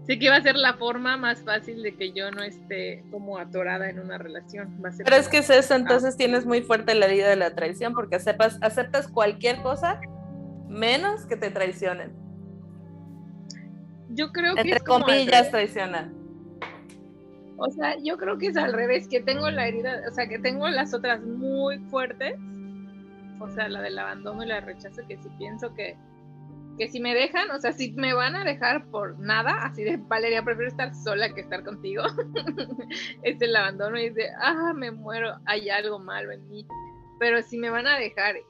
sé 0.08 0.18
que 0.18 0.30
va 0.30 0.38
a 0.38 0.42
ser 0.42 0.56
la 0.56 0.74
forma 0.74 1.18
más 1.18 1.44
fácil 1.44 1.84
de 1.84 1.94
que 1.94 2.14
yo 2.14 2.32
no 2.32 2.42
esté 2.42 3.04
como 3.12 3.38
atorada 3.38 3.90
en 3.90 4.00
una 4.00 4.18
relación. 4.18 4.82
Pero 5.04 5.16
es 5.16 5.28
que 5.28 5.40
es 5.40 5.50
eso, 5.50 5.76
entonces 5.76 6.16
tienes 6.16 6.46
muy 6.46 6.62
fuerte 6.62 6.96
la 6.96 7.08
herida 7.08 7.30
de 7.30 7.36
la 7.36 7.54
traición 7.54 7.94
porque 7.94 8.16
aceptas, 8.16 8.58
aceptas 8.62 9.08
cualquier 9.10 9.62
cosa 9.62 10.00
menos 10.70 11.26
que 11.26 11.36
te 11.36 11.52
traicionen. 11.52 12.14
Yo 14.10 14.32
creo 14.32 14.56
que... 14.56 14.62
Entre 14.62 14.80
comillas 14.80 15.52
traicionan. 15.52 16.14
O 17.58 17.70
sea, 17.72 17.98
yo 18.02 18.18
creo 18.18 18.38
que 18.38 18.48
es 18.48 18.58
al 18.58 18.72
revés, 18.72 19.08
que 19.08 19.20
tengo 19.20 19.50
la 19.50 19.68
herida, 19.68 20.04
o 20.10 20.14
sea, 20.14 20.28
que 20.28 20.40
tengo 20.40 20.70
las 20.70 20.94
otras 20.94 21.22
muy 21.24 21.80
fuertes, 21.90 22.36
o 23.40 23.50
sea, 23.50 23.68
la 23.68 23.82
del 23.82 23.98
abandono 24.00 24.44
y 24.44 24.48
la 24.48 24.62
rechazo, 24.62 25.02
que 25.08 25.18
si 25.18 25.30
pienso 25.38 25.74
que 25.74 25.98
que 26.78 26.88
si 26.88 27.00
me 27.00 27.16
dejan, 27.16 27.50
o 27.52 27.60
sea, 27.60 27.74
si 27.74 27.92
me 27.94 28.14
van 28.14 28.36
a 28.36 28.44
dejar 28.44 28.86
por 28.88 29.18
nada, 29.20 29.64
así 29.64 29.84
de 29.84 29.98
Valeria, 29.98 30.44
prefiero 30.44 30.70
estar 30.70 30.94
sola 30.94 31.34
que 31.34 31.42
estar 31.42 31.64
contigo, 31.64 32.04
es 33.24 33.42
el 33.42 33.56
abandono 33.56 34.00
y 34.00 34.10
dice, 34.10 34.30
ah, 34.40 34.74
me 34.76 34.92
muero, 34.92 35.40
hay 35.46 35.70
algo 35.70 35.98
malo 36.00 36.32
en 36.32 36.48
mí. 36.50 36.68
Pero 37.20 37.42
si 37.42 37.58
me 37.58 37.72
van 37.72 37.88
a 37.88 37.98
dejar 37.98 38.36
y 38.38 38.44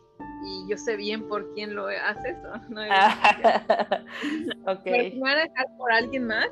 yo 0.70 0.78
sé 0.78 0.98
bien 0.98 1.26
por 1.28 1.54
quién 1.54 1.74
lo 1.74 1.88
hace 1.88 2.32
eso, 2.32 2.52
no 2.70 2.82
Pero 4.84 5.10
si 5.10 5.16
me 5.16 5.22
van 5.22 5.38
a 5.38 5.44
dejar 5.44 5.66
por 5.78 5.90
alguien 5.92 6.28
más, 6.28 6.50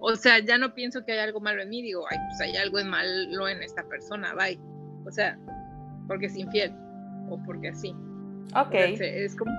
o 0.00 0.16
sea, 0.16 0.40
ya 0.40 0.58
no 0.58 0.74
pienso 0.74 1.04
que 1.04 1.12
hay 1.12 1.20
algo 1.20 1.40
malo 1.40 1.62
en 1.62 1.68
mí, 1.68 1.82
digo, 1.82 2.04
ay, 2.10 2.18
pues 2.28 2.40
hay 2.40 2.56
algo 2.56 2.82
malo 2.84 3.48
en 3.48 3.62
esta 3.62 3.84
persona, 3.84 4.34
bye. 4.34 4.58
O 5.06 5.12
sea, 5.12 5.38
porque 6.08 6.26
es 6.26 6.36
infiel 6.36 6.74
o 7.30 7.40
porque 7.44 7.68
así. 7.68 7.94
Ok. 8.56 8.74
es 8.74 9.36
como 9.36 9.52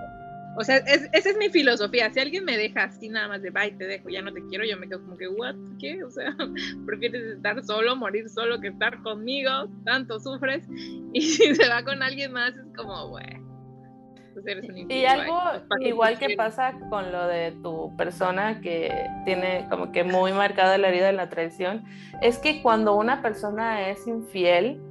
O 0.55 0.63
sea, 0.63 0.77
esa 0.77 1.29
es 1.29 1.37
mi 1.37 1.49
filosofía. 1.49 2.11
Si 2.13 2.19
alguien 2.19 2.45
me 2.45 2.57
deja 2.57 2.83
así 2.83 3.09
nada 3.09 3.27
más 3.27 3.41
de 3.41 3.49
bye, 3.49 3.71
te 3.71 3.85
dejo, 3.85 4.09
ya 4.09 4.21
no 4.21 4.31
te 4.31 4.45
quiero, 4.47 4.65
yo 4.65 4.77
me 4.77 4.87
quedo 4.87 5.01
como 5.01 5.17
que, 5.17 5.27
¿what? 5.27 5.55
¿Qué? 5.79 6.03
O 6.03 6.11
sea, 6.11 6.35
¿prefieres 6.85 7.23
estar 7.35 7.63
solo, 7.63 7.95
morir 7.95 8.29
solo 8.29 8.59
que 8.61 8.67
estar 8.67 9.01
conmigo? 9.01 9.51
Tanto 9.85 10.19
sufres. 10.19 10.65
Y 11.13 11.21
si 11.21 11.55
se 11.55 11.67
va 11.67 11.83
con 11.83 12.03
alguien 12.03 12.31
más, 12.33 12.53
es 12.55 12.75
como, 12.75 13.09
bueno. 13.09 13.43
Pues 14.33 14.45
y 14.89 15.05
algo 15.05 15.39
igual 15.81 16.17
que 16.17 16.35
pasa 16.35 16.73
con 16.89 17.11
lo 17.11 17.27
de 17.27 17.51
tu 17.61 17.95
persona 17.95 18.61
que 18.61 18.91
tiene 19.25 19.67
como 19.69 19.91
que 19.91 20.03
muy 20.03 20.31
marcada 20.31 20.79
la 20.79 20.89
herida 20.89 21.07
de 21.07 21.13
la 21.13 21.29
traición, 21.29 21.83
es 22.19 22.39
que 22.39 22.63
cuando 22.63 22.95
una 22.95 23.21
persona 23.21 23.89
es 23.89 24.07
infiel, 24.07 24.81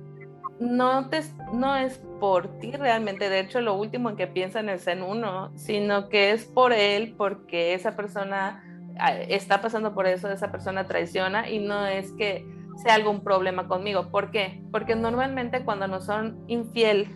no, 0.62 1.76
es 1.76 1.98
por 2.20 2.58
ti 2.58 2.72
realmente, 2.72 3.28
de 3.28 3.40
hecho 3.40 3.60
lo 3.60 3.74
último 3.74 4.10
en 4.10 4.16
que 4.16 4.26
piensan 4.26 4.68
es 4.68 4.86
en 4.86 5.02
uno, 5.02 5.50
sino 5.56 6.08
que 6.08 6.32
es 6.32 6.44
por 6.44 6.72
él 6.72 7.14
porque 7.16 7.74
esa 7.74 7.96
persona 7.96 8.62
ah, 8.98 9.14
está 9.14 9.60
pasando 9.60 9.94
por 9.94 10.06
eso, 10.06 10.30
esa 10.30 10.50
persona 10.50 10.86
traiciona 10.86 11.50
y 11.50 11.58
no 11.58 11.86
es 11.86 12.12
que 12.12 12.46
sea 12.82 12.94
algún 12.94 13.22
problema 13.22 13.68
conmigo. 13.68 14.10
¿Por 14.10 14.30
qué? 14.30 14.62
Porque 14.70 14.94
normalmente 14.94 15.64
cuando 15.64 15.88
nos 15.88 16.06
son 16.06 16.42
infiel, 16.46 17.08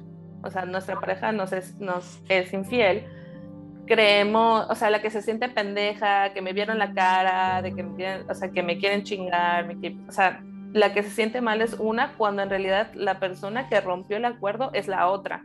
o 0.43 0.51
sea, 0.51 0.65
nuestra 0.65 1.01
pareja 1.01 1.33
nos 1.33 1.53
es, 1.53 1.77
nos 1.79 2.21
es 2.29 2.53
infiel, 2.53 3.05
creemos, 3.87 4.67
o 4.69 4.75
sea, 4.75 4.91
la 4.91 5.01
que 5.01 5.11
se 5.11 5.23
siente 5.23 5.49
pendeja, 5.49 6.33
que 6.33 6.43
me 6.43 6.53
vieron 6.53 6.79
la 6.79 6.93
cara, 6.93 7.63
de 7.63 7.75
que 7.75 7.83
me, 7.83 8.23
o 8.29 8.35
sea, 8.35 8.51
que 8.51 8.63
me 8.63 8.79
quieren 8.79 9.05
chingar, 9.05 9.69
o 10.09 10.13
sea, 10.13 10.43
la 10.77 10.93
que 10.93 11.03
se 11.03 11.11
siente 11.11 11.41
mal 11.41 11.63
es 11.63 11.75
una 11.79 12.13
cuando 12.17 12.43
en 12.43 12.51
realidad 12.51 12.93
la 12.95 13.19
persona 13.19 13.69
que 13.69 13.81
rompió 13.81 14.19
el 14.19 14.27
acuerdo 14.27 14.71
es 14.75 14.89
la 14.89 15.09
otra. 15.09 15.43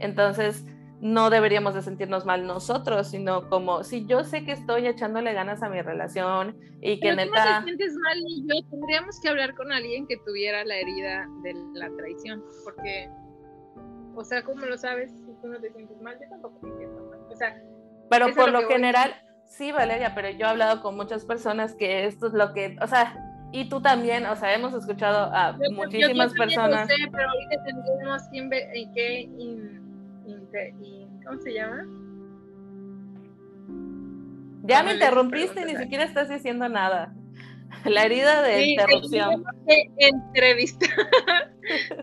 Entonces, 0.00 0.64
no 1.00 1.30
deberíamos 1.30 1.74
de 1.74 1.82
sentirnos 1.82 2.26
mal 2.26 2.44
nosotros, 2.44 3.08
sino 3.08 3.48
como 3.48 3.84
si 3.84 4.04
yo 4.06 4.24
sé 4.24 4.44
que 4.44 4.50
estoy 4.50 4.88
echándole 4.88 5.32
ganas 5.32 5.62
a 5.62 5.68
mi 5.68 5.80
relación 5.80 6.56
y 6.80 6.98
que 6.98 7.14
Pero 7.14 7.16
neta... 7.16 7.58
te 7.60 7.64
sientes 7.66 7.94
mal 8.02 8.18
y 8.18 8.42
yo 8.42 8.68
tendríamos 8.68 9.20
que 9.20 9.28
hablar 9.28 9.54
con 9.54 9.70
alguien 9.70 10.08
que 10.08 10.16
tuviera 10.26 10.64
la 10.64 10.74
herida 10.76 11.28
de 11.44 11.54
la 11.74 11.88
traición, 11.96 12.42
porque, 12.64 13.08
o 14.16 14.24
sea, 14.24 14.42
¿cómo 14.42 14.66
lo 14.66 14.76
sabes 14.76 15.12
si 15.12 15.34
tú 15.40 15.46
no 15.46 15.60
te 15.60 15.70
sientes 15.70 16.00
mal? 16.02 16.18
Yo 16.20 16.28
tampoco 16.30 16.66
me 16.66 16.76
siento 16.78 17.00
mal. 17.04 17.20
O 17.30 17.36
sea, 17.36 17.62
pero 18.10 18.34
por 18.34 18.50
lo, 18.50 18.66
general, 18.66 19.14
sí, 19.46 19.70
Valeria, 19.70 20.16
pero 20.16 20.30
yo 20.30 20.46
he 20.46 20.48
hablado 20.48 20.82
con 20.82 20.96
muchas 20.96 21.24
personas 21.24 21.76
que 21.76 22.06
esto 22.06 22.26
es 22.26 22.32
lo 22.32 22.52
que, 22.52 22.76
o 22.80 22.88
sea, 22.88 23.33
y 23.54 23.66
tú 23.66 23.80
también, 23.80 24.26
o 24.26 24.34
sea, 24.34 24.52
hemos 24.52 24.74
escuchado 24.74 25.32
a 25.32 25.56
muchísimas 25.70 26.32
yo, 26.32 26.38
personas. 26.38 26.88
Sé, 26.88 26.94
pero 27.12 27.30
ahorita 27.30 27.64
tendríamos 27.64 28.22
que 28.32 28.90
qué, 28.92 29.28
¿cómo 31.24 31.40
se 31.40 31.54
llama? 31.54 31.86
Ya 34.64 34.82
me 34.82 34.94
interrumpiste, 34.94 35.64
ni 35.66 35.76
siquiera 35.76 36.02
estás 36.02 36.28
diciendo 36.28 36.68
nada. 36.68 37.14
La 37.84 38.02
herida 38.02 38.42
de 38.42 38.70
interrupción. 38.70 39.44
Que 39.68 39.88
entrevistar. 39.98 40.90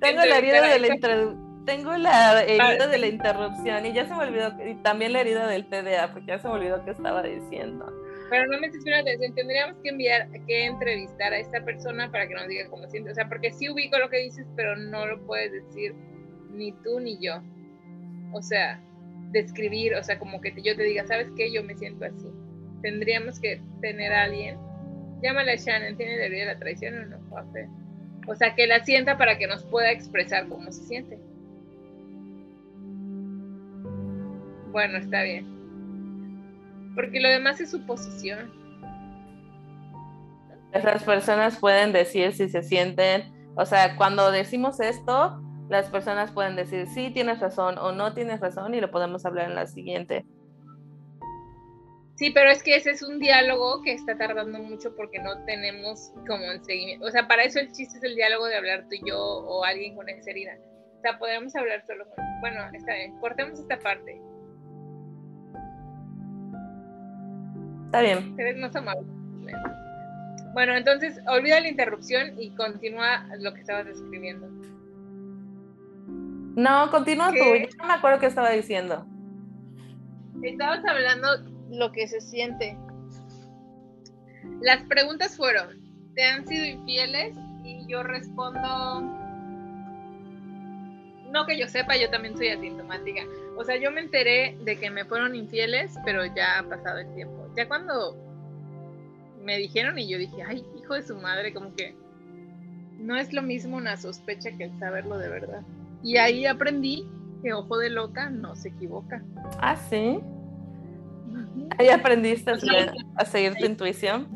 Tengo 0.00 0.24
la 0.24 0.38
herida 0.38 0.66
de 0.66 0.78
la 0.80 0.88
interrupción 0.88 1.48
tengo 1.68 1.94
la 1.98 2.42
herida 2.44 2.86
de 2.86 2.96
la 2.96 3.06
interrupción 3.08 3.84
y 3.84 3.92
ya 3.92 4.08
se 4.08 4.14
me 4.14 4.22
olvidó, 4.22 4.54
y 4.66 4.74
también 4.76 5.12
la 5.12 5.20
herida 5.20 5.46
del 5.46 5.66
TDA, 5.66 6.12
porque 6.12 6.28
ya 6.28 6.38
se 6.38 6.48
me 6.48 6.54
olvidó 6.54 6.82
qué 6.82 6.92
estaba 6.92 7.22
diciendo. 7.22 7.92
Pero 8.30 8.46
no 8.46 8.58
me 8.58 8.68
una 8.68 8.98
atención, 8.98 9.34
tendríamos 9.34 9.78
que 9.82 9.88
enviar, 9.88 10.28
que 10.46 10.66
entrevistar 10.66 11.32
a 11.32 11.38
esta 11.38 11.64
persona 11.64 12.10
para 12.10 12.28
que 12.28 12.34
nos 12.34 12.46
diga 12.48 12.68
cómo 12.68 12.86
siente. 12.88 13.10
O 13.10 13.14
sea, 13.14 13.28
porque 13.28 13.52
sí 13.52 13.70
ubico 13.70 13.98
lo 13.98 14.10
que 14.10 14.18
dices, 14.18 14.46
pero 14.54 14.76
no 14.76 15.06
lo 15.06 15.24
puedes 15.26 15.52
decir 15.52 15.94
ni 16.50 16.72
tú 16.72 17.00
ni 17.00 17.18
yo. 17.18 17.42
O 18.32 18.42
sea, 18.42 18.80
describir, 19.30 19.94
o 19.94 20.02
sea, 20.02 20.18
como 20.18 20.40
que 20.40 20.52
yo 20.62 20.76
te 20.76 20.82
diga, 20.82 21.06
¿sabes 21.06 21.28
qué? 21.36 21.50
Yo 21.52 21.62
me 21.62 21.74
siento 21.74 22.04
así. 22.04 22.28
Tendríamos 22.82 23.40
que 23.40 23.62
tener 23.80 24.12
a 24.12 24.24
alguien. 24.24 24.58
Llámale 25.22 25.52
a 25.52 25.56
Shannon, 25.56 25.96
¿tiene 25.96 26.16
la 26.16 26.28
de 26.28 26.44
la 26.44 26.58
traición 26.58 26.98
o 26.98 27.06
no? 27.06 27.18
O 28.26 28.34
sea, 28.34 28.54
que 28.54 28.66
la 28.66 28.84
sienta 28.84 29.16
para 29.16 29.38
que 29.38 29.46
nos 29.46 29.64
pueda 29.64 29.90
expresar 29.90 30.48
cómo 30.48 30.70
se 30.70 30.84
siente. 30.84 31.18
Bueno, 34.70 34.98
está 34.98 35.22
bien 35.22 35.57
porque 36.98 37.20
lo 37.20 37.28
demás 37.28 37.60
es 37.60 37.70
suposición. 37.70 38.50
Esas 40.72 41.04
personas 41.04 41.56
pueden 41.56 41.92
decir 41.92 42.32
si 42.32 42.48
se 42.48 42.64
sienten, 42.64 43.32
o 43.54 43.64
sea, 43.64 43.94
cuando 43.94 44.32
decimos 44.32 44.80
esto, 44.80 45.40
las 45.68 45.88
personas 45.90 46.32
pueden 46.32 46.56
decir 46.56 46.88
sí, 46.88 47.12
tienes 47.14 47.38
razón 47.38 47.78
o 47.78 47.92
no 47.92 48.14
tienes 48.14 48.40
razón 48.40 48.74
y 48.74 48.80
lo 48.80 48.90
podemos 48.90 49.24
hablar 49.24 49.48
en 49.48 49.54
la 49.54 49.66
siguiente. 49.68 50.26
Sí, 52.16 52.32
pero 52.32 52.50
es 52.50 52.64
que 52.64 52.74
ese 52.74 52.90
es 52.90 53.02
un 53.04 53.20
diálogo 53.20 53.80
que 53.82 53.92
está 53.92 54.18
tardando 54.18 54.58
mucho 54.58 54.96
porque 54.96 55.20
no 55.20 55.44
tenemos 55.44 56.10
como 56.26 56.50
el 56.50 56.64
seguimiento. 56.64 57.06
O 57.06 57.10
sea, 57.12 57.28
para 57.28 57.44
eso 57.44 57.60
el 57.60 57.70
chiste 57.70 57.98
es 57.98 58.02
el 58.02 58.16
diálogo 58.16 58.46
de 58.46 58.56
hablar 58.56 58.88
tú 58.88 58.96
y 58.96 59.08
yo 59.08 59.20
o 59.20 59.62
alguien 59.62 59.94
con 59.94 60.08
esa 60.08 60.32
herida. 60.32 60.58
O 60.98 61.00
sea, 61.00 61.16
podemos 61.16 61.54
hablar 61.54 61.80
solo 61.86 62.06
con... 62.08 62.24
Bueno, 62.40 62.60
está 62.74 62.92
bien, 62.92 63.16
cortemos 63.20 63.60
esta 63.60 63.78
parte. 63.78 64.20
Está 67.88 68.02
bien. 68.02 68.34
Eres 68.38 68.58
más 68.58 68.76
amable. 68.76 69.06
Bueno, 70.52 70.76
entonces 70.76 71.18
olvida 71.26 71.58
la 71.58 71.68
interrupción 71.68 72.38
y 72.38 72.50
continúa 72.50 73.26
lo 73.38 73.54
que 73.54 73.62
estabas 73.62 73.86
describiendo. 73.86 74.46
No, 76.54 76.90
continúa 76.90 77.28
tú. 77.28 77.36
Yo 77.38 77.76
no 77.78 77.86
me 77.86 77.94
acuerdo 77.94 78.18
qué 78.18 78.26
estaba 78.26 78.50
diciendo. 78.50 79.06
Estabas 80.42 80.84
hablando 80.84 81.28
lo 81.70 81.90
que 81.92 82.06
se 82.08 82.20
siente. 82.20 82.76
Las 84.60 84.82
preguntas 84.82 85.34
fueron, 85.34 85.80
¿te 86.14 86.24
han 86.24 86.46
sido 86.46 86.66
infieles? 86.66 87.38
Y 87.64 87.86
yo 87.86 88.02
respondo, 88.02 89.00
no 91.30 91.46
que 91.46 91.58
yo 91.58 91.66
sepa, 91.68 91.96
yo 91.96 92.10
también 92.10 92.36
soy 92.36 92.48
asintomática. 92.48 93.22
O 93.56 93.64
sea, 93.64 93.76
yo 93.76 93.90
me 93.90 94.02
enteré 94.02 94.58
de 94.62 94.78
que 94.78 94.90
me 94.90 95.06
fueron 95.06 95.34
infieles, 95.34 95.94
pero 96.04 96.26
ya 96.26 96.58
ha 96.58 96.62
pasado 96.64 96.98
el 96.98 97.14
tiempo. 97.14 97.47
Ya 97.58 97.66
cuando 97.66 98.16
me 99.42 99.58
dijeron 99.58 99.98
y 99.98 100.08
yo 100.08 100.16
dije, 100.16 100.44
ay, 100.46 100.64
hijo 100.80 100.94
de 100.94 101.02
su 101.02 101.16
madre, 101.16 101.52
como 101.52 101.74
que 101.74 101.92
no 103.00 103.16
es 103.16 103.32
lo 103.32 103.42
mismo 103.42 103.76
una 103.76 103.96
sospecha 103.96 104.56
que 104.56 104.62
el 104.62 104.78
saberlo 104.78 105.18
de 105.18 105.28
verdad. 105.28 105.62
Y 106.04 106.18
ahí 106.18 106.46
aprendí 106.46 107.04
que 107.42 107.52
ojo 107.52 107.78
de 107.78 107.90
loca 107.90 108.30
no 108.30 108.54
se 108.54 108.68
equivoca. 108.68 109.24
Ah, 109.58 109.74
sí. 109.74 110.20
Ahí 111.76 111.88
aprendiste 111.88 112.52
a, 112.52 113.24
seguir 113.24 113.56
tu 113.56 113.66
intuición. 113.66 114.28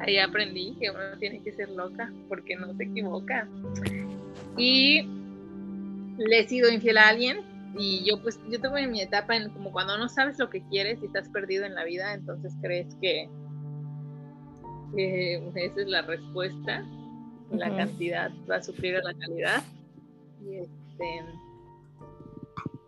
Ahí 0.00 0.18
aprendí 0.18 0.74
que 0.80 0.90
uno 0.90 1.16
tiene 1.20 1.40
que 1.44 1.52
ser 1.52 1.68
loca 1.70 2.12
porque 2.28 2.56
no 2.56 2.74
se 2.74 2.82
equivoca. 2.82 3.46
Y 4.56 5.06
le 6.18 6.40
he 6.40 6.48
sido 6.48 6.68
infiel 6.68 6.98
a 6.98 7.10
alguien 7.10 7.51
y 7.76 8.04
yo 8.04 8.20
pues 8.20 8.38
yo 8.50 8.60
tengo 8.60 8.76
en 8.76 8.90
mi 8.90 9.00
etapa 9.00 9.36
en 9.36 9.50
como 9.50 9.72
cuando 9.72 9.96
no 9.96 10.08
sabes 10.08 10.38
lo 10.38 10.50
que 10.50 10.62
quieres 10.68 10.98
y 11.02 11.06
estás 11.06 11.28
perdido 11.28 11.64
en 11.64 11.74
la 11.74 11.84
vida, 11.84 12.12
entonces 12.12 12.52
crees 12.60 12.94
que, 13.00 13.30
esa 14.94 15.80
es 15.80 15.88
la 15.88 16.02
respuesta, 16.02 16.84
la 17.50 17.74
cantidad 17.74 18.30
va 18.50 18.56
a 18.56 18.62
sufrir 18.62 18.96
a 18.96 19.02
la 19.02 19.14
calidad. 19.14 19.62
Y 20.42 20.56
este 20.56 21.24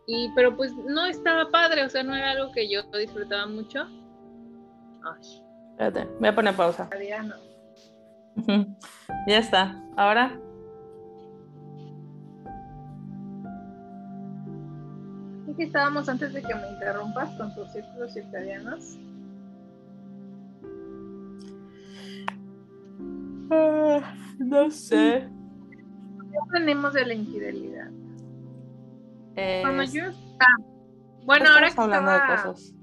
y 0.06 0.30
pero 0.34 0.54
pues 0.54 0.74
no 0.74 1.06
estaba 1.06 1.50
padre, 1.50 1.84
o 1.84 1.88
sea, 1.88 2.02
no 2.02 2.14
era 2.14 2.32
algo 2.32 2.52
que 2.52 2.68
yo 2.68 2.82
disfrutaba 2.98 3.46
mucho. 3.46 3.86
Ay. 5.02 5.44
Espérate, 5.70 6.06
voy 6.20 6.28
a 6.28 6.34
poner 6.34 6.54
pausa. 6.54 6.90
Ya 9.26 9.38
está. 9.38 9.82
Ahora 9.96 10.38
que 15.56 15.64
estábamos 15.64 16.08
antes 16.08 16.32
de 16.32 16.42
que 16.42 16.54
me 16.54 16.68
interrumpas 16.70 17.30
con 17.36 17.54
tus 17.54 17.70
círculos 17.72 18.12
circadianos? 18.12 18.98
Ah, 23.50 24.14
no 24.38 24.70
sé. 24.70 25.28
¿Qué 26.30 26.38
aprendemos 26.42 26.92
de 26.94 27.06
la 27.06 27.14
infidelidad? 27.14 27.90
Cuando 29.62 29.82
yo 29.84 30.12
bueno, 31.24 31.46
ahora 31.50 31.70
que 31.70 31.80
hablando 31.80 32.12
estaba 32.12 32.36
de 32.36 32.42
cosas. 32.42 32.74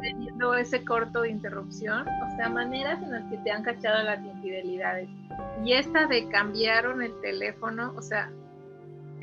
teniendo 0.00 0.54
ese 0.54 0.84
corto 0.84 1.22
de 1.22 1.30
interrupción, 1.30 2.06
o 2.08 2.36
sea, 2.36 2.48
maneras 2.48 3.02
en 3.02 3.12
las 3.12 3.24
que 3.30 3.36
te 3.38 3.50
han 3.50 3.62
cachado 3.62 4.02
las 4.02 4.24
infidelidades. 4.24 5.08
Y 5.62 5.74
esta 5.74 6.06
de 6.06 6.28
cambiaron 6.28 7.02
el 7.02 7.12
teléfono, 7.20 7.92
o 7.96 8.02
sea, 8.02 8.30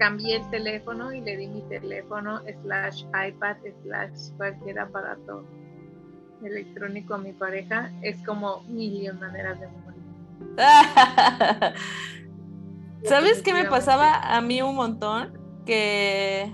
cambié 0.01 0.37
el 0.37 0.49
teléfono 0.49 1.13
y 1.13 1.21
le 1.21 1.37
di 1.37 1.45
mi 1.45 1.61
teléfono 1.69 2.41
slash 2.63 3.03
iPad 3.03 3.57
slash 3.83 4.31
cualquier 4.35 4.79
aparato 4.79 5.45
electrónico 6.43 7.13
a 7.13 7.17
mi 7.19 7.33
pareja, 7.33 7.91
es 8.01 8.17
como 8.25 8.63
mil 8.63 9.13
maneras 9.13 9.59
de 9.59 9.67
morir. 9.67 10.01
¿Sabes 13.03 13.43
qué 13.43 13.53
me 13.53 13.65
pasaba 13.65 14.35
a 14.35 14.41
mí 14.41 14.59
un 14.63 14.75
montón? 14.75 15.37
Que 15.67 16.51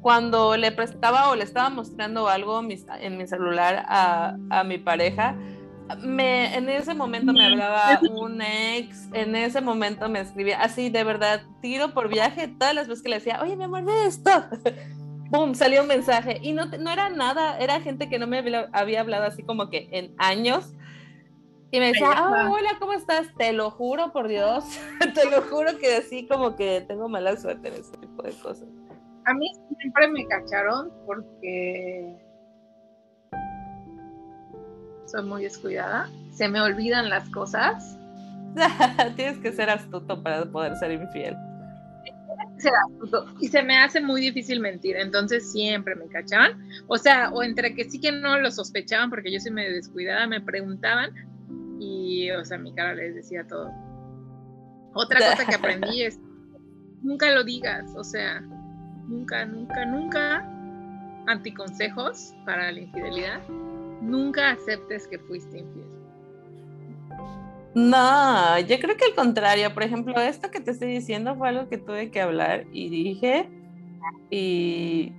cuando 0.00 0.56
le 0.56 0.72
prestaba 0.72 1.28
o 1.28 1.36
le 1.36 1.44
estaba 1.44 1.68
mostrando 1.68 2.30
algo 2.30 2.60
en 2.60 3.18
mi 3.18 3.26
celular 3.26 3.84
a, 3.88 4.38
a 4.48 4.64
mi 4.64 4.78
pareja, 4.78 5.36
me, 5.96 6.56
en 6.56 6.68
ese 6.68 6.94
momento 6.94 7.32
me 7.32 7.44
hablaba 7.44 8.00
un 8.10 8.40
ex, 8.40 9.08
en 9.12 9.36
ese 9.36 9.60
momento 9.60 10.08
me 10.08 10.20
escribía 10.20 10.60
así, 10.60 10.90
de 10.90 11.04
verdad, 11.04 11.42
tiro 11.60 11.94
por 11.94 12.08
viaje, 12.08 12.48
todas 12.48 12.74
las 12.74 12.88
veces 12.88 13.02
que 13.02 13.08
le 13.08 13.16
decía, 13.16 13.40
oye, 13.42 13.56
mi 13.56 13.64
amor, 13.64 13.84
ve 13.84 14.06
esto. 14.06 14.30
Boom, 15.30 15.54
salió 15.54 15.82
un 15.82 15.88
mensaje. 15.88 16.38
Y 16.42 16.52
no, 16.52 16.66
no 16.66 16.90
era 16.90 17.08
nada, 17.08 17.58
era 17.58 17.80
gente 17.80 18.10
que 18.10 18.18
no 18.18 18.26
me 18.26 18.38
había 18.72 19.00
hablado 19.00 19.24
así 19.24 19.42
como 19.42 19.70
que 19.70 19.88
en 19.92 20.14
años. 20.18 20.74
Y 21.70 21.80
me 21.80 21.86
decía, 21.86 22.08
ah, 22.14 22.50
hola, 22.52 22.76
¿cómo 22.78 22.92
estás? 22.92 23.34
Te 23.38 23.54
lo 23.54 23.70
juro 23.70 24.12
por 24.12 24.28
Dios, 24.28 24.64
te 25.14 25.30
lo 25.30 25.40
juro 25.40 25.78
que 25.78 25.96
así 25.96 26.26
como 26.28 26.54
que 26.54 26.82
tengo 26.82 27.08
mala 27.08 27.34
suerte 27.38 27.68
en 27.68 27.74
ese 27.74 27.96
tipo 27.96 28.22
de 28.22 28.32
cosas. 28.32 28.68
A 29.24 29.32
mí 29.32 29.50
siempre 29.78 30.08
me 30.08 30.26
cacharon 30.26 30.90
porque 31.06 32.14
soy 35.12 35.22
muy 35.24 35.42
descuidada, 35.42 36.10
se 36.32 36.48
me 36.48 36.60
olvidan 36.60 37.10
las 37.10 37.28
cosas. 37.28 37.98
Tienes 39.16 39.38
que 39.38 39.52
ser 39.52 39.68
astuto 39.68 40.22
para 40.22 40.44
poder 40.46 40.74
ser 40.76 40.92
infiel. 40.92 41.36
Ser 42.56 42.72
astuto. 42.86 43.26
Y 43.40 43.48
se 43.48 43.62
me 43.62 43.76
hace 43.76 44.00
muy 44.00 44.22
difícil 44.22 44.60
mentir, 44.60 44.96
entonces 44.96 45.52
siempre 45.52 45.94
me 45.94 46.06
cachaban. 46.06 46.58
O 46.86 46.96
sea, 46.96 47.30
o 47.30 47.42
entre 47.42 47.74
que 47.74 47.84
sí 47.84 48.00
que 48.00 48.10
no 48.10 48.38
lo 48.38 48.50
sospechaban 48.50 49.10
porque 49.10 49.30
yo 49.30 49.38
soy 49.38 49.52
medio 49.52 49.74
descuidada, 49.74 50.26
me 50.26 50.40
preguntaban 50.40 51.12
y, 51.78 52.30
o 52.30 52.44
sea, 52.44 52.56
mi 52.56 52.74
cara 52.74 52.94
les 52.94 53.14
decía 53.14 53.46
todo. 53.46 53.70
Otra 54.94 55.18
cosa 55.30 55.44
que 55.44 55.56
aprendí 55.56 56.02
es, 56.02 56.18
nunca 57.02 57.30
lo 57.32 57.44
digas, 57.44 57.92
o 57.96 58.04
sea, 58.04 58.40
nunca, 59.08 59.44
nunca, 59.44 59.84
nunca 59.84 60.48
anticonsejos 61.26 62.34
para 62.46 62.72
la 62.72 62.80
infidelidad 62.80 63.40
nunca 64.02 64.50
aceptes 64.50 65.06
que 65.06 65.18
fuiste 65.18 65.58
infiel. 65.58 65.88
No, 67.74 68.58
yo 68.58 68.78
creo 68.78 68.96
que 68.96 69.06
al 69.06 69.14
contrario. 69.14 69.72
Por 69.72 69.82
ejemplo, 69.82 70.20
esto 70.20 70.50
que 70.50 70.60
te 70.60 70.72
estoy 70.72 70.88
diciendo 70.88 71.34
fue 71.36 71.48
algo 71.48 71.68
que 71.68 71.78
tuve 71.78 72.10
que 72.10 72.20
hablar 72.20 72.66
y 72.72 72.90
dije 72.90 73.48
y 74.30 75.12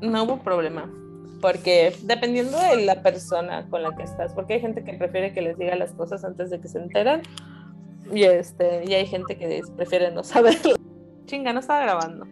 no 0.00 0.22
hubo 0.22 0.38
problema. 0.38 0.88
Porque 1.40 1.96
dependiendo 2.02 2.58
de 2.58 2.84
la 2.84 3.02
persona 3.02 3.66
con 3.70 3.82
la 3.82 3.96
que 3.96 4.02
estás, 4.02 4.34
porque 4.34 4.54
hay 4.54 4.60
gente 4.60 4.84
que 4.84 4.92
prefiere 4.92 5.32
que 5.32 5.40
les 5.40 5.58
diga 5.58 5.74
las 5.74 5.92
cosas 5.92 6.22
antes 6.22 6.50
de 6.50 6.60
que 6.60 6.68
se 6.68 6.78
enteran 6.78 7.22
y, 8.12 8.24
este, 8.24 8.84
y 8.86 8.92
hay 8.94 9.06
gente 9.06 9.36
que 9.36 9.62
prefiere 9.76 10.10
no 10.10 10.22
saberlo. 10.22 10.76
Chinga, 11.26 11.52
no 11.52 11.60
estaba 11.60 11.80
grabando. 11.80 12.26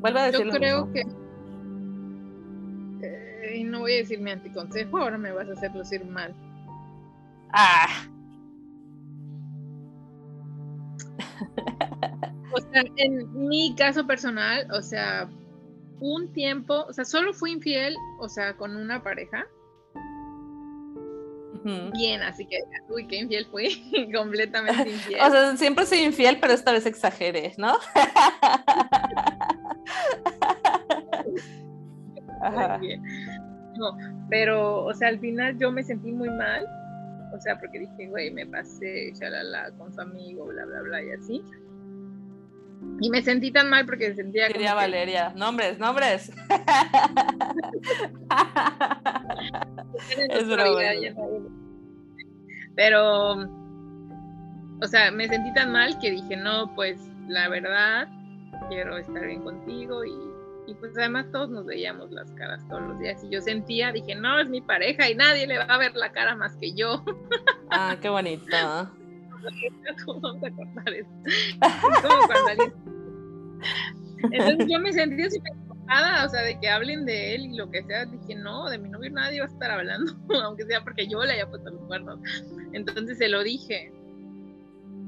Vuelve 0.00 0.20
a 0.20 0.24
decirlo. 0.26 0.52
Yo 0.52 0.58
creo 0.58 0.92
que 0.92 1.02
voy 3.86 3.94
a 3.94 3.98
decir 3.98 4.18
mi 4.18 4.32
anticonsejo, 4.32 4.98
ahora 4.98 5.16
me 5.16 5.30
vas 5.30 5.48
a 5.48 5.52
hacer 5.52 5.72
lucir 5.72 6.04
mal. 6.04 6.34
Ah. 7.52 7.86
O 12.52 12.60
sea, 12.60 12.82
en 12.96 13.48
mi 13.48 13.76
caso 13.76 14.04
personal, 14.04 14.66
o 14.72 14.82
sea, 14.82 15.28
un 16.00 16.32
tiempo, 16.32 16.84
o 16.88 16.92
sea, 16.92 17.04
solo 17.04 17.32
fui 17.32 17.52
infiel, 17.52 17.94
o 18.18 18.28
sea, 18.28 18.56
con 18.56 18.74
una 18.76 19.04
pareja. 19.04 19.46
Bien, 21.92 22.22
así 22.22 22.44
que, 22.46 22.58
uy, 22.88 23.06
qué 23.06 23.18
infiel 23.18 23.46
fui, 23.46 24.10
completamente 24.14 24.90
infiel. 24.90 25.20
O 25.20 25.30
sea, 25.30 25.56
siempre 25.56 25.86
soy 25.86 25.98
infiel, 25.98 26.38
pero 26.40 26.54
esta 26.54 26.72
vez 26.72 26.86
exageré, 26.86 27.54
¿no? 27.56 27.78
Ajá. 32.42 32.80
No, 33.78 33.96
pero, 34.28 34.84
o 34.84 34.92
sea, 34.94 35.08
al 35.08 35.18
final 35.18 35.58
yo 35.58 35.72
me 35.72 35.82
sentí 35.82 36.12
muy 36.12 36.30
mal, 36.30 36.66
o 37.32 37.40
sea, 37.40 37.58
porque 37.58 37.80
dije, 37.80 38.06
güey, 38.08 38.30
me 38.30 38.46
pasé, 38.46 39.12
shalala, 39.14 39.72
con 39.78 39.92
su 39.92 40.00
amigo, 40.00 40.46
bla, 40.46 40.64
bla, 40.64 40.82
bla, 40.82 41.02
y 41.02 41.10
así. 41.10 41.42
Y 43.00 43.10
me 43.10 43.20
sentí 43.22 43.50
tan 43.50 43.68
mal 43.68 43.84
porque 43.84 44.14
sentía 44.14 44.46
Quería 44.48 44.74
Valeria, 44.74 45.32
nombres, 45.34 45.78
nombres. 45.78 46.30
es 50.30 50.44
Pero, 52.74 53.32
o 54.80 54.86
sea, 54.86 55.10
me 55.10 55.28
sentí 55.28 55.52
tan 55.54 55.72
mal 55.72 55.98
que 55.98 56.10
dije, 56.10 56.36
no, 56.36 56.74
pues 56.74 57.00
la 57.28 57.48
verdad, 57.48 58.08
quiero 58.68 58.98
estar 58.98 59.26
bien 59.26 59.42
contigo 59.42 60.04
y 60.04 60.12
y 60.66 60.74
pues 60.74 60.96
además 60.96 61.26
todos 61.32 61.50
nos 61.50 61.66
veíamos 61.66 62.10
las 62.10 62.30
caras 62.32 62.66
todos 62.68 62.82
los 62.82 62.98
días 62.98 63.22
y 63.24 63.30
yo 63.30 63.40
sentía, 63.40 63.92
dije, 63.92 64.14
no, 64.14 64.40
es 64.40 64.48
mi 64.48 64.60
pareja 64.60 65.08
y 65.08 65.14
nadie 65.14 65.46
le 65.46 65.58
va 65.58 65.64
a 65.64 65.78
ver 65.78 65.94
la 65.94 66.12
cara 66.12 66.34
más 66.36 66.56
que 66.56 66.72
yo. 66.72 67.04
Ah, 67.68 67.96
qué 68.00 68.08
bonito. 68.08 68.46
¿Cómo 70.06 70.20
vamos 70.20 70.44
a 70.44 70.50
cortar 70.52 70.84
Entonces 74.30 74.66
yo 74.70 74.78
me 74.78 74.92
sentí 74.92 75.28
súper 75.28 75.52
o 76.24 76.28
sea, 76.28 76.42
de 76.42 76.58
que 76.58 76.68
hablen 76.68 77.04
de 77.04 77.34
él 77.34 77.46
y 77.46 77.56
lo 77.56 77.70
que 77.70 77.82
sea. 77.82 78.06
Dije, 78.06 78.34
no, 78.34 78.68
de 78.68 78.78
mi 78.78 78.88
novio 78.88 79.10
nadie 79.10 79.40
va 79.40 79.46
a 79.46 79.48
estar 79.48 79.70
hablando, 79.70 80.12
aunque 80.44 80.64
sea 80.64 80.82
porque 80.82 81.06
yo 81.06 81.22
le 81.24 81.34
haya 81.34 81.48
puesto 81.48 81.70
los 81.70 81.80
cuernos. 81.86 82.18
Entonces 82.72 83.18
se 83.18 83.28
lo 83.28 83.42
dije. 83.42 83.92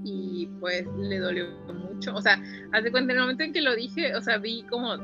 Y 0.05 0.49
pues 0.61 0.87
le 0.97 1.19
dolió 1.19 1.51
mucho. 1.75 2.15
O 2.15 2.23
sea, 2.23 2.41
hace 2.73 2.91
cuenta, 2.91 3.13
en 3.13 3.19
el 3.19 3.25
momento 3.25 3.43
en 3.43 3.53
que 3.53 3.61
lo 3.61 3.75
dije, 3.75 4.15
o 4.15 4.21
sea, 4.21 4.39
vi 4.39 4.63
como 4.65 4.97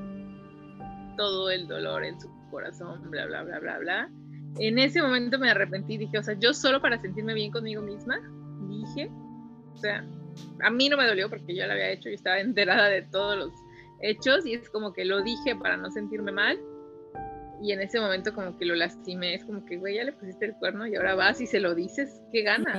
todo 1.16 1.50
el 1.50 1.66
dolor 1.66 2.04
en 2.04 2.20
su 2.20 2.28
corazón, 2.50 3.10
bla, 3.10 3.26
bla, 3.26 3.42
bla, 3.42 3.58
bla, 3.58 3.78
bla. 3.78 4.10
En 4.58 4.78
ese 4.78 5.02
momento 5.02 5.38
me 5.38 5.50
arrepentí, 5.50 5.96
dije, 5.96 6.18
o 6.18 6.22
sea, 6.22 6.34
yo 6.38 6.54
solo 6.54 6.80
para 6.80 7.00
sentirme 7.00 7.34
bien 7.34 7.50
conmigo 7.50 7.82
misma, 7.82 8.20
dije, 8.68 9.10
o 9.72 9.76
sea, 9.76 10.04
a 10.62 10.70
mí 10.70 10.88
no 10.88 10.96
me 10.96 11.06
dolió 11.06 11.28
porque 11.28 11.54
yo 11.54 11.66
lo 11.66 11.72
había 11.72 11.90
hecho 11.90 12.08
y 12.08 12.14
estaba 12.14 12.38
enterada 12.38 12.88
de 12.88 13.02
todos 13.02 13.36
los 13.36 13.52
hechos 14.00 14.46
y 14.46 14.54
es 14.54 14.68
como 14.70 14.92
que 14.92 15.04
lo 15.04 15.22
dije 15.22 15.56
para 15.56 15.76
no 15.76 15.90
sentirme 15.90 16.32
mal 16.32 16.58
y 17.62 17.72
en 17.72 17.80
ese 17.80 18.00
momento 18.00 18.34
como 18.34 18.56
que 18.58 18.64
lo 18.64 18.74
lastimé, 18.74 19.34
es 19.34 19.44
como 19.44 19.64
que, 19.64 19.78
güey, 19.78 19.96
ya 19.96 20.04
le 20.04 20.12
pusiste 20.12 20.46
el 20.46 20.54
cuerno 20.54 20.86
y 20.86 20.96
ahora 20.96 21.14
vas 21.14 21.40
y 21.40 21.46
se 21.46 21.60
lo 21.60 21.74
dices, 21.74 22.22
¿qué 22.32 22.42
ganas? 22.42 22.76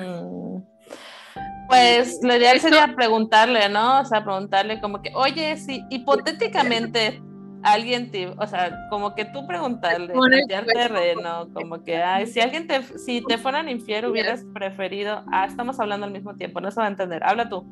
Pues 1.67 2.19
lo 2.21 2.35
ideal 2.35 2.59
sería 2.59 2.93
preguntarle, 2.95 3.67
¿no? 3.69 4.01
O 4.01 4.05
sea, 4.05 4.23
preguntarle 4.23 4.79
como 4.81 5.01
que, 5.01 5.11
oye, 5.15 5.57
si 5.57 5.83
hipotéticamente 5.89 7.19
alguien 7.65 8.12
te, 8.12 8.28
o 8.28 8.47
sea, 8.47 8.88
como 8.89 9.15
que 9.15 9.25
tú 9.25 9.45
preguntarle, 9.47 10.13
plantear 10.13 10.65
terreno, 10.65 11.49
como 11.54 11.84
que, 11.84 11.97
ay, 11.97 12.28
si 12.28 12.39
alguien 12.39 12.67
te, 12.67 12.82
si 12.99 13.21
te 13.21 13.38
fueran 13.38 13.67
infiel, 13.67 14.06
hubieras 14.06 14.45
preferido, 14.54 15.23
ah, 15.32 15.45
estamos 15.45 15.80
hablando 15.80 16.06
al 16.06 16.12
mismo 16.12 16.36
tiempo, 16.36 16.62
no 16.62 16.69
se 16.69 16.80
va 16.80 16.86
a 16.86 16.89
entender, 16.89 17.23
habla 17.23 17.49
tú. 17.49 17.65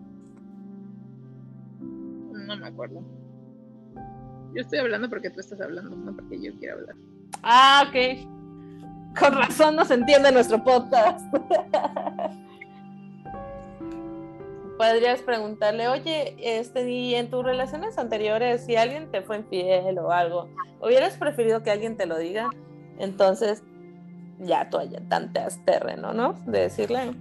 No 1.79 2.57
me 2.57 2.67
acuerdo. 2.67 3.01
Yo 4.53 4.61
estoy 4.61 4.79
hablando 4.79 5.09
porque 5.09 5.29
tú 5.29 5.39
estás 5.39 5.61
hablando, 5.61 5.95
no 5.95 6.15
porque 6.15 6.41
yo 6.41 6.53
quiera 6.57 6.73
hablar. 6.73 6.95
Ah, 7.43 7.85
ok. 7.87 9.17
Con 9.17 9.33
razón 9.33 9.75
no 9.75 9.85
se 9.85 9.93
entiende 9.93 10.31
nuestro 10.31 10.63
podcast. 10.63 11.21
podrías 14.77 15.21
preguntarle, 15.21 15.87
oye, 15.87 16.35
este, 16.39 16.89
y 16.89 17.15
en 17.15 17.29
tus 17.29 17.43
relaciones 17.43 17.97
anteriores, 17.97 18.65
si 18.65 18.75
alguien 18.75 19.11
te 19.11 19.21
fue 19.21 19.37
infiel 19.37 19.99
o 19.99 20.11
algo, 20.11 20.49
¿hubieras 20.81 21.17
preferido 21.17 21.63
que 21.63 21.71
alguien 21.71 21.97
te 21.97 22.05
lo 22.05 22.17
diga? 22.17 22.49
Entonces, 22.99 23.63
ya 24.39 24.69
tú 24.69 24.77
allá 24.77 24.99
tanteas 25.07 25.63
terreno, 25.65 26.13
¿no? 26.13 26.33
De 26.45 26.61
decirle. 26.61 27.11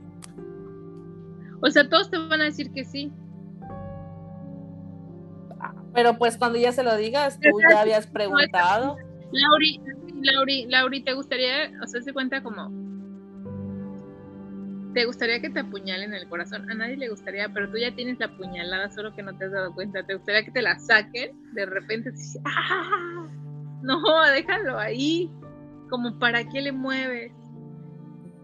O 1.60 1.70
sea, 1.70 1.88
todos 1.88 2.10
te 2.10 2.18
van 2.18 2.40
a 2.40 2.44
decir 2.44 2.72
que 2.72 2.84
sí. 2.84 3.12
Pero 5.94 6.18
pues 6.18 6.38
cuando 6.38 6.58
ya 6.58 6.72
se 6.72 6.82
lo 6.82 6.96
digas, 6.96 7.38
tú 7.38 7.50
ya 7.70 7.80
habías 7.80 8.06
preguntado. 8.06 8.96
Lauri, 9.30 9.80
Lauri, 10.22 10.66
Lauri, 10.66 11.02
¿te 11.02 11.12
gustaría, 11.12 11.70
o 11.82 11.86
sea, 11.86 12.00
se 12.02 12.12
cuenta 12.12 12.42
como 12.42 12.81
¿Te 14.94 15.06
gustaría 15.06 15.40
que 15.40 15.48
te 15.48 15.60
apuñalen 15.60 16.12
el 16.12 16.28
corazón? 16.28 16.70
A 16.70 16.74
nadie 16.74 16.96
le 16.96 17.08
gustaría, 17.08 17.48
pero 17.48 17.70
tú 17.70 17.78
ya 17.78 17.94
tienes 17.94 18.18
la 18.18 18.28
puñalada, 18.36 18.90
solo 18.90 19.14
que 19.14 19.22
no 19.22 19.36
te 19.36 19.46
has 19.46 19.52
dado 19.52 19.74
cuenta. 19.74 20.04
¿Te 20.04 20.14
gustaría 20.14 20.44
que 20.44 20.50
te 20.50 20.60
la 20.60 20.78
saquen? 20.78 21.54
De 21.54 21.64
repente, 21.64 22.12
¡ah! 22.44 23.26
No, 23.82 24.00
déjalo 24.32 24.78
ahí. 24.78 25.30
Como 25.88 26.18
para 26.18 26.44
qué 26.44 26.60
le 26.60 26.72
mueves. 26.72 27.32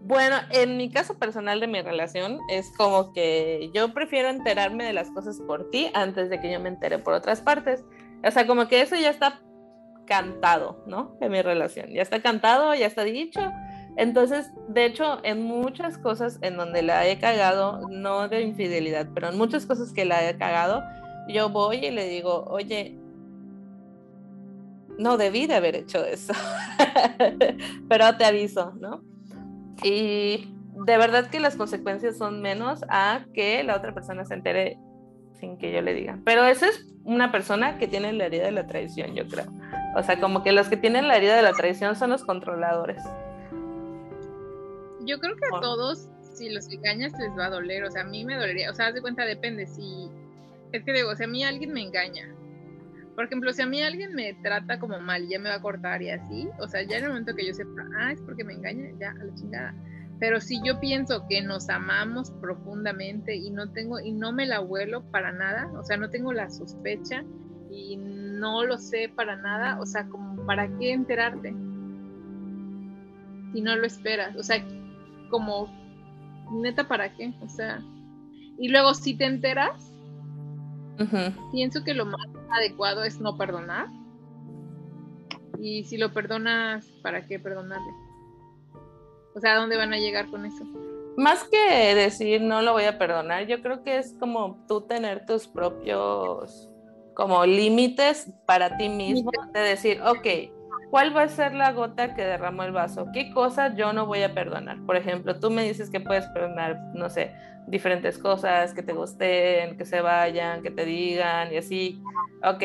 Bueno, 0.03 0.37
en 0.49 0.75
mi 0.77 0.91
caso 0.91 1.19
personal 1.19 1.59
de 1.59 1.67
mi 1.67 1.81
relación 1.81 2.39
es 2.49 2.71
como 2.75 3.13
que 3.13 3.69
yo 3.73 3.93
prefiero 3.93 4.29
enterarme 4.29 4.83
de 4.83 4.93
las 4.93 5.11
cosas 5.11 5.39
por 5.45 5.69
ti 5.69 5.91
antes 5.93 6.29
de 6.29 6.41
que 6.41 6.51
yo 6.51 6.59
me 6.59 6.69
entere 6.69 6.97
por 6.97 7.13
otras 7.13 7.41
partes. 7.41 7.85
O 8.25 8.31
sea, 8.31 8.47
como 8.47 8.67
que 8.67 8.81
eso 8.81 8.95
ya 8.95 9.11
está 9.11 9.39
cantado, 10.07 10.83
¿no? 10.87 11.15
En 11.21 11.31
mi 11.31 11.43
relación. 11.43 11.89
Ya 11.91 12.01
está 12.01 12.21
cantado, 12.21 12.73
ya 12.73 12.87
está 12.87 13.03
dicho 13.03 13.39
entonces, 13.99 14.49
de 14.69 14.85
hecho, 14.85 15.19
en 15.25 15.43
muchas 15.43 15.97
cosas 15.97 16.39
en 16.41 16.55
donde 16.55 16.81
la 16.83 17.05
he 17.05 17.19
cagado, 17.19 17.85
no 17.89 18.29
de 18.29 18.43
infidelidad, 18.43 19.09
pero 19.13 19.27
en 19.27 19.37
muchas 19.37 19.65
cosas 19.65 19.91
que 19.91 20.05
la 20.05 20.29
he 20.29 20.37
cagado, 20.37 20.81
yo 21.27 21.49
voy 21.49 21.85
y 21.85 21.91
le 21.91 22.07
digo, 22.07 22.45
oye, 22.45 22.97
no 24.97 25.17
debí 25.17 25.47
de 25.47 25.55
haber 25.55 25.75
hecho 25.75 26.05
eso, 26.05 26.31
pero 27.89 28.15
te 28.15 28.23
aviso, 28.23 28.71
¿no? 28.79 29.03
Y 29.83 30.47
de 30.85 30.97
verdad 30.97 31.29
que 31.29 31.41
las 31.41 31.57
consecuencias 31.57 32.17
son 32.17 32.41
menos 32.41 32.85
a 32.87 33.25
que 33.33 33.65
la 33.65 33.75
otra 33.75 33.93
persona 33.93 34.23
se 34.23 34.33
entere 34.33 34.77
sin 35.41 35.57
que 35.57 35.73
yo 35.73 35.81
le 35.81 35.93
diga. 35.93 36.19
Pero 36.23 36.45
esa 36.45 36.69
es 36.69 36.87
una 37.03 37.33
persona 37.33 37.77
que 37.77 37.89
tiene 37.89 38.13
la 38.13 38.27
herida 38.27 38.45
de 38.45 38.51
la 38.51 38.65
traición, 38.65 39.13
yo 39.13 39.27
creo. 39.27 39.47
O 39.97 40.03
sea, 40.03 40.21
como 40.21 40.41
que 40.41 40.53
los 40.53 40.69
que 40.69 40.77
tienen 40.77 41.09
la 41.09 41.17
herida 41.17 41.35
de 41.35 41.41
la 41.41 41.51
traición 41.51 41.97
son 41.97 42.11
los 42.11 42.23
controladores. 42.23 43.03
Yo 45.09 45.19
creo 45.19 45.35
que 45.35 45.45
a 45.45 45.59
todos, 45.59 46.09
si 46.33 46.49
los 46.49 46.71
engañas, 46.71 47.13
les 47.19 47.31
va 47.37 47.47
a 47.47 47.49
doler. 47.49 47.83
O 47.83 47.91
sea, 47.91 48.03
a 48.03 48.05
mí 48.05 48.23
me 48.23 48.35
dolería. 48.35 48.71
O 48.71 48.73
sea, 48.73 48.87
haz 48.87 48.93
de 48.93 49.01
cuenta, 49.01 49.25
depende. 49.25 49.65
Si. 49.65 50.09
Es 50.71 50.83
que 50.83 50.93
digo, 50.93 51.15
si 51.15 51.23
a 51.23 51.27
mí 51.27 51.43
alguien 51.43 51.73
me 51.73 51.81
engaña. 51.81 52.33
Por 53.15 53.25
ejemplo, 53.25 53.51
si 53.51 53.61
a 53.61 53.65
mí 53.65 53.81
alguien 53.81 54.13
me 54.13 54.33
trata 54.35 54.79
como 54.79 54.99
mal 54.99 55.23
y 55.23 55.29
ya 55.29 55.39
me 55.39 55.49
va 55.49 55.55
a 55.55 55.61
cortar 55.61 56.01
y 56.01 56.09
así, 56.09 56.47
o 56.59 56.67
sea, 56.69 56.83
ya 56.83 56.99
en 56.99 57.03
el 57.03 57.09
momento 57.09 57.35
que 57.35 57.45
yo 57.45 57.53
sepa, 57.53 57.85
ah, 57.97 58.13
es 58.13 58.21
porque 58.21 58.45
me 58.45 58.53
engaña, 58.53 58.91
ya, 58.97 59.11
a 59.11 59.25
la 59.25 59.35
chingada 59.35 59.75
pero 60.19 60.41
si 60.41 60.61
yo 60.63 60.79
pienso 60.79 61.25
que 61.27 61.41
nos 61.41 61.69
amamos 61.69 62.31
profundamente 62.41 63.35
y 63.35 63.49
no 63.51 63.71
tengo 63.71 63.99
y 63.99 64.11
no 64.11 64.33
me 64.33 64.45
la 64.45 64.59
vuelo 64.59 65.01
para 65.11 65.31
nada, 65.31 65.71
o 65.79 65.83
sea, 65.83 65.95
no 65.95 66.09
tengo 66.09 66.33
la 66.33 66.49
sospecha 66.49 67.23
y 67.71 67.95
no 67.97 68.65
lo 68.65 68.77
sé 68.77 69.09
para 69.15 69.37
nada, 69.37 69.79
o 69.79 69.85
sea, 69.85 70.07
como 70.07 70.45
para 70.45 70.67
qué 70.77 70.91
enterarte 70.91 71.53
si 73.53 73.61
no 73.61 73.75
lo 73.75 73.85
esperas, 73.85 74.35
o 74.35 74.43
sea, 74.43 74.63
como 75.29 75.67
neta 76.51 76.87
para 76.87 77.13
qué, 77.15 77.33
o 77.41 77.49
sea, 77.49 77.81
y 78.57 78.67
luego 78.69 78.93
si 78.93 79.15
te 79.15 79.25
enteras, 79.25 79.93
pienso 81.51 81.83
que 81.83 81.93
lo 81.93 82.05
más 82.05 82.27
adecuado 82.51 83.03
es 83.03 83.19
no 83.21 83.37
perdonar. 83.37 83.87
Y 85.61 85.83
si 85.85 85.97
lo 85.97 86.13
perdonas, 86.13 86.85
¿para 87.01 87.25
qué 87.27 87.39
perdonarle? 87.39 87.91
O 89.35 89.39
sea, 89.39 89.53
¿a 89.53 89.59
dónde 89.59 89.77
van 89.77 89.93
a 89.93 89.97
llegar 89.97 90.29
con 90.29 90.45
eso? 90.45 90.63
Más 91.17 91.43
que 91.45 91.95
decir 91.95 92.41
no 92.41 92.61
lo 92.61 92.73
voy 92.73 92.83
a 92.83 92.97
perdonar, 92.97 93.45
yo 93.47 93.61
creo 93.61 93.83
que 93.83 93.97
es 93.97 94.13
como 94.19 94.63
tú 94.67 94.81
tener 94.81 95.25
tus 95.25 95.47
propios 95.47 96.69
como 97.13 97.45
límites 97.45 98.31
para 98.45 98.77
ti 98.77 98.87
mismo, 98.87 99.31
de 99.53 99.59
decir, 99.59 100.01
ok, 100.01 100.27
¿cuál 100.89 101.15
va 101.15 101.23
a 101.23 101.27
ser 101.27 101.53
la 101.53 101.71
gota 101.71 102.13
que 102.15 102.23
derramó 102.23 102.63
el 102.63 102.71
vaso? 102.71 103.07
¿Qué 103.13 103.31
cosa 103.31 103.75
yo 103.75 103.93
no 103.93 104.05
voy 104.05 104.23
a 104.23 104.33
perdonar? 104.33 104.77
Por 104.85 104.95
ejemplo, 104.95 105.39
tú 105.39 105.49
me 105.49 105.63
dices 105.63 105.89
que 105.89 105.99
puedes 105.99 106.25
perdonar, 106.27 106.79
no 106.93 107.09
sé, 107.09 107.31
diferentes 107.67 108.17
cosas, 108.17 108.73
que 108.73 108.83
te 108.83 108.93
gusten, 108.93 109.77
que 109.77 109.85
se 109.85 110.01
vayan, 110.01 110.61
que 110.61 110.71
te 110.71 110.85
digan 110.85 111.53
y 111.53 111.57
así. 111.57 112.01
Ok, 112.43 112.63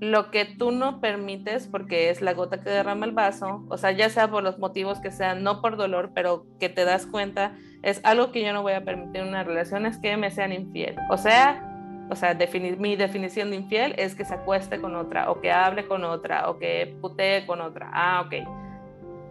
lo 0.00 0.30
que 0.30 0.44
tú 0.44 0.70
no 0.70 1.00
permites, 1.00 1.66
porque 1.66 2.10
es 2.10 2.22
la 2.22 2.32
gota 2.32 2.60
que 2.60 2.70
derrama 2.70 3.06
el 3.06 3.12
vaso, 3.12 3.64
o 3.68 3.76
sea, 3.76 3.90
ya 3.90 4.08
sea 4.10 4.30
por 4.30 4.42
los 4.42 4.58
motivos 4.58 5.00
que 5.00 5.10
sean, 5.10 5.42
no 5.42 5.60
por 5.60 5.76
dolor, 5.76 6.12
pero 6.14 6.46
que 6.60 6.68
te 6.68 6.84
das 6.84 7.06
cuenta, 7.06 7.56
es 7.82 8.00
algo 8.04 8.30
que 8.30 8.44
yo 8.44 8.52
no 8.52 8.62
voy 8.62 8.74
a 8.74 8.84
permitir 8.84 9.22
en 9.22 9.28
una 9.28 9.42
relación, 9.42 9.86
es 9.86 9.98
que 9.98 10.16
me 10.16 10.30
sean 10.30 10.52
infiel. 10.52 10.96
O 11.10 11.16
sea, 11.16 11.67
o 12.10 12.16
sea, 12.16 12.36
mi 12.78 12.96
definición 12.96 13.50
de 13.50 13.56
infiel 13.56 13.94
es 13.98 14.14
que 14.14 14.24
se 14.24 14.34
acueste 14.34 14.80
con 14.80 14.96
otra, 14.96 15.30
o 15.30 15.40
que 15.40 15.52
hable 15.52 15.86
con 15.86 16.04
otra, 16.04 16.48
o 16.48 16.58
que 16.58 16.96
putee 17.00 17.46
con 17.46 17.60
otra. 17.60 17.90
Ah, 17.92 18.22
ok. 18.24 18.48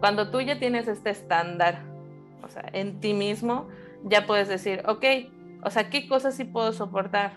Cuando 0.00 0.30
tú 0.30 0.40
ya 0.40 0.58
tienes 0.58 0.86
este 0.86 1.10
estándar, 1.10 1.82
o 2.42 2.48
sea, 2.48 2.64
en 2.72 3.00
ti 3.00 3.14
mismo, 3.14 3.68
ya 4.04 4.26
puedes 4.26 4.48
decir, 4.48 4.82
ok, 4.86 5.04
o 5.64 5.70
sea, 5.70 5.90
¿qué 5.90 6.08
cosas 6.08 6.36
sí 6.36 6.44
puedo 6.44 6.72
soportar? 6.72 7.32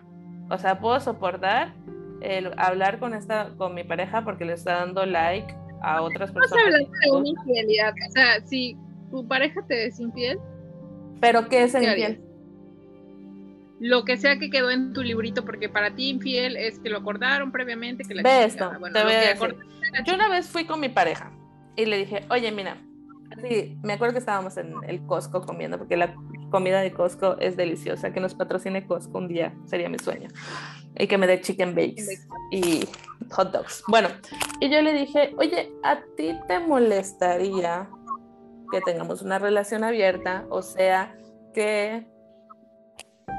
O 0.50 0.58
sea, 0.58 0.80
puedo 0.80 1.00
soportar 1.00 1.74
el 2.22 2.52
hablar 2.58 3.00
con 3.00 3.16
esta 3.16 3.50
con 3.58 3.74
mi 3.74 3.84
pareja 3.84 4.24
porque 4.24 4.46
le 4.46 4.54
está 4.54 4.76
dando 4.76 5.06
like 5.08 5.56
a 5.82 6.04
otras 6.04 6.32
personas. 6.32 6.66
No 6.66 6.78
de 6.78 7.20
una 7.20 7.30
infidelidad, 7.30 7.94
o 8.08 8.12
sea, 8.12 8.46
si 8.46 8.78
tu 9.10 9.28
pareja 9.28 9.62
te 9.68 9.88
es 9.88 10.00
infiel. 10.00 10.40
¿Pero 11.20 11.50
qué 11.50 11.64
es 11.64 11.74
infiel? 11.74 12.22
Lo 13.82 14.06
que 14.06 14.16
sea 14.16 14.38
que 14.38 14.52
quedó 14.52 14.70
en 14.70 14.94
tu 14.94 15.02
librito, 15.02 15.44
porque 15.44 15.68
para 15.68 15.96
ti 15.96 16.10
infiel 16.10 16.56
es 16.56 16.78
que 16.78 16.92
lo 16.92 17.00
acordaron 17.00 17.52
previamente, 17.52 18.04
que 18.04 18.14
la 18.14 18.22
Ve 18.22 18.44
esto, 18.44 18.70
te 18.70 19.04
voy 19.04 19.14
a 19.14 19.20
decir. 19.22 19.58
Yo 20.06 20.14
una 20.14 20.30
vez 20.30 20.48
fui 20.48 20.66
con 20.66 20.80
mi 20.80 20.88
pareja 20.88 21.32
y 21.76 21.86
le 21.86 21.98
dije, 21.98 22.24
oye, 22.30 22.52
mira, 22.52 22.78
sí, 23.42 23.76
me 23.82 23.94
acuerdo 23.94 24.14
que 24.14 24.20
estábamos 24.20 24.56
en 24.58 24.76
el 24.88 25.04
Costco 25.08 25.42
comiendo, 25.42 25.80
porque 25.80 25.98
la 25.98 26.14
comida 26.52 26.82
de 26.82 26.92
Costco 26.92 27.40
es 27.40 27.58
deliciosa, 27.58 28.14
que 28.14 28.20
nos 28.20 28.36
patrocine 28.36 28.86
Costco 28.86 29.18
un 29.18 29.28
día, 29.28 29.52
sería 29.66 29.90
mi 29.90 29.98
sueño 29.98 30.30
y 31.00 31.08
que 31.08 31.18
me 31.18 31.26
dé 31.26 31.42
chicken 31.42 31.74
bakes 31.74 32.28
y 32.52 32.88
hot 33.32 33.52
dogs. 33.52 33.84
Bueno, 33.88 34.10
y 34.60 34.70
yo 34.70 34.84
le 34.84 34.94
dije, 34.94 35.34
oye, 35.38 35.72
¿a 35.84 36.02
ti 36.16 36.38
te 36.48 36.60
molestaría 36.60 37.90
que 38.72 38.82
tengamos 38.82 39.24
una 39.24 39.40
relación 39.40 39.84
abierta? 39.84 40.46
O 40.52 40.62
sea, 40.62 41.16
que 41.56 42.06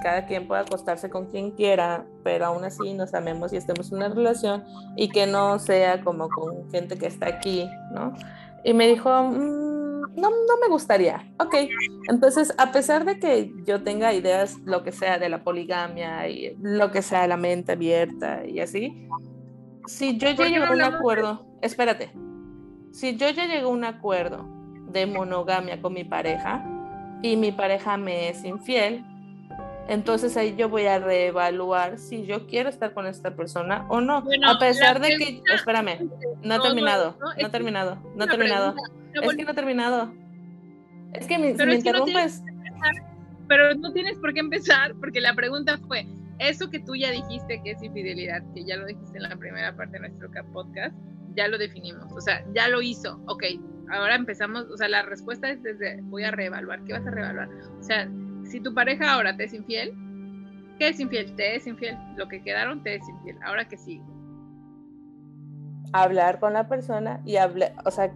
cada 0.02 0.26
quien 0.26 0.46
pueda 0.46 0.62
acostarse 0.62 1.10
con 1.10 1.26
quien 1.26 1.52
quiera, 1.52 2.06
pero 2.24 2.46
aún 2.46 2.64
así 2.64 2.94
nos 2.94 3.14
amemos 3.14 3.52
y 3.52 3.56
estemos 3.56 3.90
en 3.90 3.98
una 3.98 4.08
relación 4.08 4.64
y 4.96 5.08
que 5.08 5.26
no 5.26 5.58
sea 5.58 6.02
como 6.02 6.28
con 6.28 6.70
gente 6.70 6.96
que 6.98 7.06
está 7.06 7.26
aquí, 7.26 7.68
¿no? 7.92 8.14
Y 8.64 8.74
me 8.74 8.86
dijo, 8.86 9.10
mm, 9.10 10.14
no, 10.16 10.30
no 10.30 10.56
me 10.60 10.68
gustaría. 10.68 11.32
Ok, 11.38 11.54
entonces 12.08 12.54
a 12.58 12.72
pesar 12.72 13.04
de 13.04 13.18
que 13.18 13.52
yo 13.66 13.82
tenga 13.82 14.12
ideas, 14.12 14.56
lo 14.64 14.82
que 14.82 14.92
sea 14.92 15.18
de 15.18 15.28
la 15.28 15.42
poligamia 15.42 16.28
y 16.28 16.56
lo 16.60 16.90
que 16.90 17.02
sea 17.02 17.22
de 17.22 17.28
la 17.28 17.36
mente 17.36 17.72
abierta 17.72 18.46
y 18.46 18.60
así, 18.60 19.08
si 19.86 20.16
yo 20.18 20.30
llego 20.30 20.64
a 20.64 20.70
un 20.70 20.82
acuerdo, 20.82 21.46
espérate, 21.60 22.12
si 22.92 23.16
yo 23.16 23.30
ya 23.30 23.46
llego 23.46 23.68
a 23.70 23.72
un 23.72 23.84
acuerdo 23.84 24.46
de 24.92 25.06
monogamia 25.06 25.80
con 25.80 25.94
mi 25.94 26.04
pareja 26.04 26.64
y 27.22 27.36
mi 27.36 27.52
pareja 27.52 27.96
me 27.96 28.28
es 28.28 28.44
infiel, 28.44 29.04
entonces 29.92 30.36
ahí 30.36 30.54
yo 30.56 30.68
voy 30.68 30.86
a 30.86 30.98
reevaluar 30.98 31.98
si 31.98 32.24
yo 32.24 32.46
quiero 32.46 32.70
estar 32.70 32.94
con 32.94 33.06
esta 33.06 33.36
persona 33.36 33.86
o 33.90 34.00
no. 34.00 34.24
a 34.46 34.58
pesar 34.58 35.00
de 35.00 35.16
que, 35.18 35.42
espérame, 35.54 36.10
no 36.42 36.54
he 36.54 36.60
terminado, 36.60 37.16
no 37.20 37.46
he 37.46 37.50
terminado, 37.50 37.98
no 38.16 38.24
he 38.24 38.28
terminado. 38.28 38.74
Es 39.12 39.36
que 39.36 39.44
no 39.44 39.50
he 39.50 39.54
terminado. 39.54 40.12
Es 41.12 41.26
que 41.26 41.38
me, 41.38 41.52
me 41.52 41.74
interrumpes. 41.74 42.42
pero 43.48 43.74
no 43.74 43.92
tienes 43.92 44.16
por 44.16 44.32
qué 44.32 44.40
empezar, 44.40 44.94
porque 44.94 45.20
la 45.20 45.34
pregunta 45.34 45.78
fue, 45.86 46.06
eso 46.38 46.70
que 46.70 46.80
tú 46.80 46.96
ya 46.96 47.10
dijiste 47.10 47.60
que 47.62 47.72
es 47.72 47.82
infidelidad, 47.82 48.42
que 48.54 48.64
ya 48.64 48.76
lo 48.76 48.86
dijiste 48.86 49.18
en 49.18 49.24
la 49.24 49.36
primera 49.36 49.76
parte 49.76 49.98
de 49.98 50.08
nuestro 50.08 50.30
podcast, 50.52 50.96
ya 51.34 51.48
lo 51.48 51.58
definimos, 51.58 52.10
o 52.12 52.20
sea, 52.20 52.42
ya 52.54 52.68
lo 52.68 52.80
hizo, 52.80 53.22
ok, 53.26 53.44
ahora 53.90 54.14
empezamos, 54.14 54.64
o 54.70 54.76
sea, 54.78 54.88
la 54.88 55.02
respuesta 55.02 55.50
es 55.50 55.62
desde, 55.62 56.00
voy 56.02 56.24
a 56.24 56.30
reevaluar, 56.30 56.82
¿qué 56.84 56.94
vas 56.94 57.06
a 57.06 57.10
reevaluar? 57.10 57.50
O 57.78 57.82
sea, 57.82 58.08
si 58.44 58.60
tu 58.60 58.74
pareja 58.74 59.12
ahora 59.12 59.36
te 59.36 59.44
es 59.44 59.54
infiel, 59.54 59.94
¿qué 60.78 60.88
es 60.88 61.00
infiel? 61.00 61.34
Te 61.36 61.56
es 61.56 61.66
infiel, 61.66 61.96
lo 62.16 62.28
que 62.28 62.42
quedaron 62.42 62.82
te 62.82 62.96
es 62.96 63.08
infiel, 63.08 63.38
ahora 63.42 63.68
que 63.68 63.76
sigue. 63.76 64.04
Hablar 65.92 66.40
con 66.40 66.52
la 66.52 66.68
persona 66.68 67.20
y 67.24 67.36
hablar, 67.36 67.74
o 67.84 67.90
sea, 67.90 68.12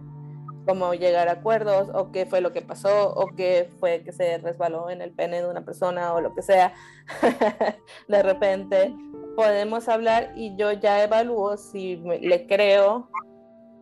como 0.67 0.93
llegar 0.93 1.29
a 1.29 1.33
acuerdos 1.33 1.89
o 1.93 2.11
qué 2.11 2.25
fue 2.25 2.41
lo 2.41 2.51
que 2.51 2.61
pasó 2.61 3.13
o 3.13 3.27
qué 3.35 3.69
fue 3.79 4.03
que 4.03 4.11
se 4.11 4.37
resbaló 4.39 4.89
en 4.89 5.01
el 5.01 5.11
pene 5.11 5.41
de 5.41 5.49
una 5.49 5.63
persona 5.63 6.13
o 6.13 6.21
lo 6.21 6.35
que 6.35 6.41
sea. 6.41 6.73
de 8.07 8.23
repente 8.23 8.93
podemos 9.37 9.87
hablar 9.87 10.33
y 10.35 10.55
yo 10.57 10.73
ya 10.73 11.03
evalúo 11.03 11.55
si 11.57 11.95
le 11.95 12.47
creo 12.47 13.09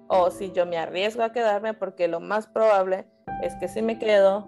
o 0.08 0.30
si 0.30 0.52
yo 0.52 0.66
me 0.68 0.78
arriesgo 0.78 1.24
a 1.24 1.32
quedarme 1.32 1.74
porque 1.74 2.08
lo 2.08 2.20
más 2.20 2.46
probable 2.46 3.08
es 3.42 3.56
que 3.56 3.68
si 3.68 3.82
me 3.82 3.98
quedo 3.98 4.48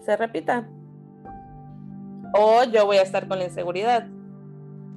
se 0.00 0.16
repita. 0.16 0.68
O 2.38 2.64
yo 2.64 2.86
voy 2.86 2.96
a 2.98 3.02
estar 3.02 3.26
con 3.28 3.38
la 3.38 3.44
inseguridad. 3.44 4.08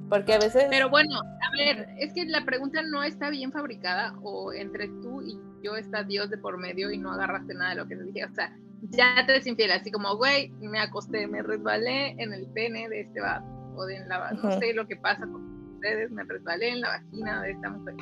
Porque 0.08 0.34
a 0.34 0.38
veces... 0.38 0.66
Pero 0.68 0.90
bueno, 0.90 1.20
a 1.20 1.56
ver, 1.56 1.88
es 1.98 2.12
que 2.12 2.24
la 2.24 2.44
pregunta 2.44 2.82
no 2.82 3.02
está 3.02 3.30
bien 3.30 3.52
fabricada 3.52 4.14
o 4.22 4.52
entre 4.52 4.88
tú 4.88 5.22
y 5.22 5.38
yo 5.62 5.76
está 5.76 6.02
Dios 6.02 6.30
de 6.30 6.38
por 6.38 6.58
medio 6.58 6.90
y 6.90 6.98
no 6.98 7.12
agarraste 7.12 7.54
nada 7.54 7.70
de 7.70 7.76
lo 7.76 7.86
que 7.86 7.96
te 7.96 8.02
dije. 8.04 8.24
O 8.24 8.34
sea, 8.34 8.56
ya 8.90 9.24
te 9.26 9.36
es 9.36 9.46
infiel, 9.46 9.70
así 9.70 9.90
como, 9.90 10.16
güey, 10.16 10.50
me 10.60 10.80
acosté, 10.80 11.26
me 11.26 11.42
resbalé 11.42 12.10
en 12.18 12.32
el 12.32 12.46
pene 12.48 12.88
de 12.88 13.02
este 13.02 13.20
vato, 13.20 13.46
o 13.76 13.84
de 13.84 14.04
la, 14.06 14.32
no 14.32 14.58
sé 14.58 14.72
lo 14.74 14.86
que 14.86 14.96
pasa 14.96 15.20
con 15.22 15.74
ustedes, 15.74 16.10
me 16.10 16.24
resbalé 16.24 16.70
en 16.70 16.80
la 16.80 16.88
vagina 16.88 17.42
de 17.42 17.52
esta 17.52 17.70
mujer. 17.70 17.94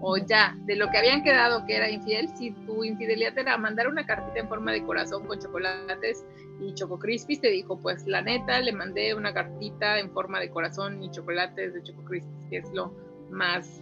O 0.00 0.18
ya, 0.18 0.54
de 0.66 0.76
lo 0.76 0.90
que 0.90 0.98
habían 0.98 1.22
quedado 1.22 1.64
que 1.64 1.76
era 1.76 1.90
infiel, 1.90 2.28
si 2.36 2.50
tu 2.50 2.84
infidelidad 2.84 3.36
era 3.38 3.56
mandar 3.56 3.88
una 3.88 4.04
cartita 4.04 4.40
en 4.40 4.48
forma 4.48 4.72
de 4.72 4.84
corazón 4.84 5.26
con 5.26 5.38
chocolates 5.38 6.24
y 6.60 6.74
Choco 6.74 6.98
Crispis, 6.98 7.40
te 7.40 7.48
dijo, 7.48 7.78
pues 7.78 8.06
la 8.06 8.20
neta, 8.20 8.60
le 8.60 8.72
mandé 8.72 9.14
una 9.14 9.32
cartita 9.32 9.98
en 9.98 10.10
forma 10.10 10.38
de 10.38 10.50
corazón 10.50 11.02
y 11.02 11.10
chocolates 11.10 11.74
de 11.74 11.82
Choco 11.82 12.04
Crispis, 12.04 12.36
que 12.50 12.58
es 12.58 12.70
lo 12.72 12.94
más 13.30 13.80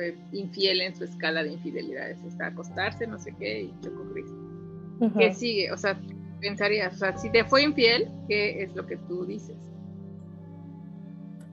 eh, 0.00 0.16
infiel 0.32 0.80
en 0.80 0.96
su 0.96 1.04
escala 1.04 1.42
de 1.42 1.52
infidelidades. 1.52 2.22
Está 2.24 2.46
acostarse, 2.46 3.06
no 3.06 3.18
sé 3.18 3.34
qué, 3.38 3.62
y 3.62 3.74
Choco 3.82 4.10
Crispis. 4.12 5.12
¿Qué 5.18 5.34
sigue? 5.34 5.70
O 5.72 5.76
sea, 5.76 6.00
pensarías, 6.40 6.94
o 6.94 6.98
sea, 6.98 7.16
si 7.18 7.30
te 7.30 7.44
fue 7.44 7.62
infiel, 7.62 8.08
¿qué 8.28 8.62
es 8.62 8.74
lo 8.74 8.86
que 8.86 8.96
tú 8.96 9.26
dices? 9.26 9.56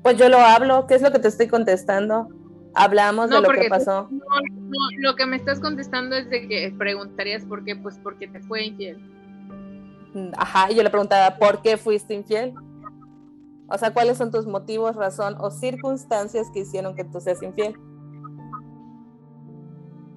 Pues 0.01 0.17
yo 0.17 0.29
lo 0.29 0.37
hablo, 0.37 0.87
¿qué 0.87 0.95
es 0.95 1.01
lo 1.01 1.11
que 1.11 1.19
te 1.19 1.27
estoy 1.27 1.47
contestando? 1.47 2.29
Hablamos 2.75 3.29
de 3.29 3.41
lo 3.41 3.49
que 3.49 3.69
pasó. 3.69 4.07
No, 4.09 4.19
no, 4.19 4.79
lo 4.99 5.15
que 5.15 5.25
me 5.25 5.35
estás 5.35 5.59
contestando 5.59 6.15
es 6.15 6.29
de 6.29 6.47
que 6.47 6.73
preguntarías 6.77 7.45
por 7.45 7.63
qué, 7.63 7.75
pues 7.75 7.99
porque 8.01 8.27
te 8.27 8.39
fue 8.41 8.65
infiel. 8.65 8.97
Ajá, 10.37 10.71
y 10.71 10.75
yo 10.75 10.83
le 10.83 10.89
preguntaba, 10.89 11.37
¿por 11.37 11.61
qué 11.61 11.77
fuiste 11.77 12.13
infiel? 12.13 12.53
O 13.67 13.77
sea, 13.77 13.91
¿cuáles 13.93 14.17
son 14.17 14.31
tus 14.31 14.45
motivos, 14.45 14.95
razón 14.95 15.35
o 15.39 15.49
circunstancias 15.49 16.49
que 16.53 16.59
hicieron 16.59 16.95
que 16.95 17.03
tú 17.03 17.19
seas 17.19 17.41
infiel? 17.41 17.75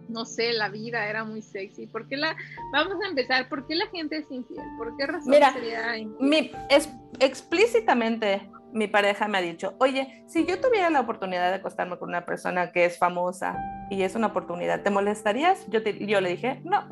No 0.09 0.25
sé, 0.25 0.53
la 0.53 0.69
vida 0.69 1.07
era 1.09 1.25
muy 1.25 1.43
sexy. 1.43 1.87
¿Por 1.87 2.09
qué 2.09 2.17
la... 2.17 2.37
Vamos 2.73 2.97
a 3.05 3.09
empezar, 3.09 3.49
¿por 3.49 3.67
qué 3.67 3.75
la 3.75 3.87
gente 3.89 4.19
es 4.19 4.31
infiel? 4.31 4.65
¿Por 4.79 4.97
qué 4.97 5.07
razón 5.07 5.33
sería 5.33 5.97
infiel? 5.99 6.51
es, 6.71 6.89
explícitamente 7.21 8.49
mi 8.77 8.87
pareja 8.87 9.27
me 9.27 9.39
ha 9.39 9.41
dicho, 9.41 9.75
oye, 9.79 10.23
si 10.27 10.45
yo 10.45 10.61
tuviera 10.61 10.91
la 10.91 11.01
oportunidad 11.01 11.49
de 11.49 11.57
acostarme 11.57 11.97
con 11.99 12.11
una 12.11 12.27
persona 12.27 12.73
que 12.73 12.85
es 12.85 12.99
famosa 12.99 13.57
y 13.91 14.03
es 14.03 14.15
una 14.15 14.29
oportunidad, 14.29 14.83
¿te 14.83 14.91
molestarías? 14.91 15.67
Yo, 15.71 15.81
le 16.21 16.29
dije, 16.29 16.61
no. 16.63 16.85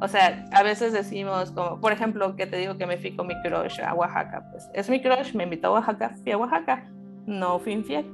O 0.00 0.08
sea, 0.08 0.44
a 0.52 0.62
veces 0.62 0.92
decimos, 0.92 1.52
como, 1.52 1.80
por 1.80 1.92
ejemplo, 1.92 2.36
que 2.36 2.46
te 2.46 2.58
digo 2.58 2.76
que 2.76 2.86
me 2.86 2.98
fui 2.98 3.16
con 3.16 3.26
mi 3.26 3.34
crush 3.40 3.80
a 3.80 3.94
Oaxaca, 3.94 4.46
pues 4.50 4.68
es 4.74 4.90
mi 4.90 5.00
crush, 5.00 5.34
me 5.34 5.44
invitó 5.44 5.68
a 5.68 5.72
Oaxaca, 5.72 6.14
fui 6.22 6.32
a 6.32 6.36
Oaxaca, 6.36 6.84
no 7.24 7.58
fui 7.58 7.72
infiel. 7.72 8.12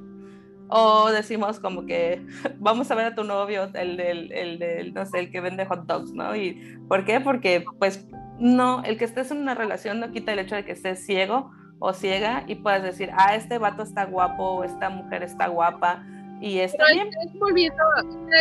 O 0.69 1.11
decimos 1.11 1.59
como 1.59 1.85
que 1.85 2.25
vamos 2.57 2.89
a 2.89 2.95
ver 2.95 3.07
a 3.07 3.15
tu 3.15 3.25
novio, 3.25 3.69
el 3.73 3.97
del, 3.97 4.31
el 4.31 4.93
no 4.93 5.05
sé, 5.05 5.19
el 5.19 5.29
que 5.29 5.41
vende 5.41 5.65
hot 5.65 5.85
dogs, 5.85 6.13
¿no? 6.13 6.33
¿Y 6.37 6.79
por 6.87 7.03
qué? 7.03 7.19
Porque 7.19 7.65
pues 7.79 8.07
no, 8.39 8.81
el 8.85 8.97
que 8.97 9.03
estés 9.03 9.29
en 9.31 9.39
una 9.39 9.55
relación 9.55 9.99
no 9.99 10.09
quita 10.11 10.31
el 10.31 10.39
hecho 10.39 10.55
de 10.55 10.63
que 10.63 10.71
estés 10.71 11.05
ciego 11.05 11.51
o 11.85 11.91
ciega 11.91 12.45
y 12.47 12.55
puedas 12.55 12.81
decir, 12.81 13.09
ah, 13.11 13.35
este 13.35 13.57
vato 13.57 13.83
está 13.83 14.05
guapo, 14.05 14.51
o 14.51 14.63
esta 14.63 14.89
mujer 14.89 15.21
está 15.21 15.47
guapa 15.47 16.01
y 16.39 16.59
está 16.59 16.85
bien. 16.93 17.09
Es, 17.25 17.37
volviendo, 17.37 17.83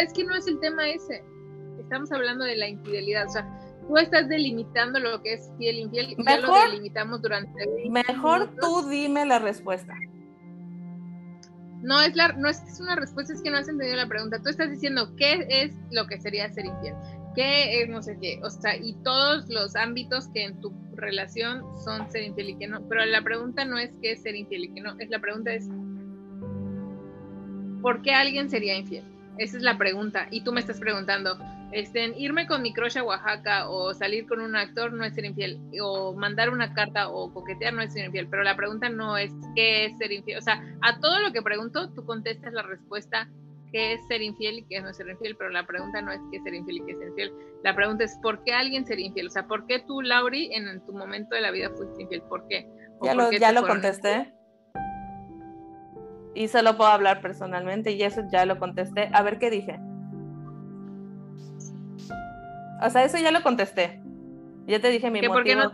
es 0.01 0.13
que 0.13 0.23
no 0.23 0.37
es 0.37 0.47
el 0.47 0.61
tema 0.61 0.89
ese. 0.89 1.25
Estamos 1.81 2.13
hablando 2.13 2.45
de 2.45 2.55
la 2.55 2.69
infidelidad, 2.69 3.27
o 3.27 3.31
sea, 3.31 3.45
tú 3.89 3.97
estás 3.97 4.29
delimitando 4.29 5.01
lo 5.01 5.21
que 5.23 5.35
es 5.35 5.51
fiel 5.59 5.81
infiel 5.81 6.15
y 6.17 6.25
ya 6.25 6.39
lo 6.39 6.55
delimitamos 6.55 7.21
durante 7.21 7.67
Mejor 7.91 8.49
tú 8.61 8.89
dime 8.89 9.27
la 9.27 9.41
respuesta. 9.41 9.93
No 11.83 12.01
es 12.01 12.15
la 12.15 12.29
no 12.35 12.49
es 12.49 12.63
una 12.81 12.95
respuesta, 12.95 13.33
es 13.33 13.43
que 13.43 13.51
no 13.51 13.57
has 13.57 13.69
entendido 13.69 13.97
la 13.97 14.07
pregunta. 14.07 14.41
Tú 14.41 14.51
estás 14.51 14.71
diciendo 14.71 15.17
qué 15.17 15.45
es 15.49 15.75
lo 15.91 16.07
que 16.07 16.21
sería 16.21 16.49
ser 16.53 16.67
infiel 16.67 16.95
qué 17.35 17.83
es 17.83 17.89
no 17.89 18.03
sé 18.03 18.19
qué, 18.21 18.41
o 18.43 18.51
sea, 18.51 18.77
y 18.77 18.95
todos 19.03 19.49
los 19.49 19.77
ámbitos 19.77 20.29
que 20.29 20.45
en 20.45 20.61
tu 20.61 20.73
relación 20.95 21.63
son 21.85 22.11
ser 22.11 22.25
infiel 22.25 22.51
y 22.51 22.59
que 22.59 22.69
no, 22.69 22.87
pero 22.89 23.05
la 23.05 23.23
pregunta 23.23 23.65
no 23.65 23.79
es 23.79 23.91
qué 24.01 24.13
es 24.13 24.23
ser 24.23 24.35
infiel 24.35 24.65
y 24.65 24.75
que 24.75 24.81
no, 24.81 24.95
es 24.99 25.11
la 25.11 25.21
pregunta 25.21 25.53
es 25.53 25.69
¿por 27.81 28.03
qué 28.03 28.15
alguien 28.15 28.49
sería 28.49 28.77
infiel? 28.77 29.05
Esa 29.39 29.57
es 29.57 29.63
la 29.63 29.79
pregunta, 29.79 30.29
y 30.31 30.43
tú 30.43 30.53
me 30.53 30.61
estás 30.61 30.79
preguntando, 30.79 31.39
este, 31.73 32.13
irme 32.19 32.47
con 32.47 32.61
mi 32.61 32.75
crush 32.75 32.99
a 32.99 33.03
Oaxaca 33.03 33.69
o 33.69 33.95
salir 33.95 34.27
con 34.27 34.41
un 34.41 34.55
actor 34.55 34.93
no 34.93 35.05
es 35.05 35.15
ser 35.15 35.25
infiel, 35.25 35.59
o 35.83 36.15
mandar 36.15 36.51
una 36.51 36.75
carta 36.75 37.09
o 37.09 37.33
coquetear 37.33 37.73
no 37.73 37.81
es 37.81 37.95
ser 37.95 38.05
infiel, 38.05 38.29
pero 38.29 38.43
la 38.43 38.57
pregunta 38.57 38.91
no 38.91 39.17
es 39.17 39.33
qué 39.57 39.87
es 39.87 39.97
ser 39.99 40.13
infiel, 40.13 40.39
o 40.39 40.43
sea, 40.43 40.63
a 40.83 41.01
todo 41.01 41.21
lo 41.21 41.33
que 41.33 41.43
pregunto, 41.43 41.91
tú 41.91 42.05
contestas 42.05 42.53
la 42.53 42.63
respuesta 42.63 43.29
qué 43.73 43.95
es 43.95 44.07
ser 44.07 44.23
infiel 44.23 44.59
y 44.59 44.65
qué 44.65 44.77
es 44.77 44.85
no 44.85 44.93
ser 44.93 45.09
infiel, 45.09 45.37
pero 45.37 45.51
la 45.51 45.67
pregunta 45.67 46.01
no 46.03 46.13
es 46.13 46.21
qué 46.31 46.37
es 46.37 46.43
ser 46.45 46.55
infiel 46.55 46.77
y 46.79 46.85
qué 46.85 46.93
es 46.93 46.99
ser 46.99 47.09
infiel. 47.09 47.33
La 47.65 47.75
pregunta 47.75 48.05
es 48.05 48.19
por 48.23 48.43
qué 48.45 48.53
alguien 48.53 48.87
sería 48.87 49.07
infiel. 49.07 49.27
O 49.29 49.31
sea, 49.31 49.47
¿por 49.47 49.67
qué 49.67 49.81
tú, 49.81 50.03
Lauri, 50.03 50.53
en 50.53 50.85
tu 50.85 50.93
momento 50.93 51.35
de 51.35 51.41
la 51.41 51.51
vida 51.51 51.71
fuiste 51.71 52.03
infiel? 52.03 52.23
¿Por 52.23 52.47
qué? 52.49 52.69
Ya 53.03 53.15
lo, 53.15 53.33
ya 53.33 53.53
lo 53.53 53.67
contesté. 53.67 54.33
Y 56.35 56.49
solo 56.49 56.77
puedo 56.77 56.91
hablar 56.91 57.21
personalmente 57.21 57.93
y 57.93 58.03
eso 58.03 58.23
ya 58.31 58.47
lo 58.47 58.59
contesté. 58.59 59.11
A 59.13 59.23
ver 59.23 59.39
qué 59.39 59.51
dije. 59.51 59.79
O 62.83 62.91
sea, 62.91 63.05
eso 63.05 63.19
ya 63.19 63.31
lo 63.31 63.43
contesté. 63.43 64.01
Ya 64.67 64.81
te 64.81 64.89
dije 64.89 65.11
mi 65.11 65.21
motivo. 65.21 65.35
Porque 65.35 65.57
no, 65.57 65.73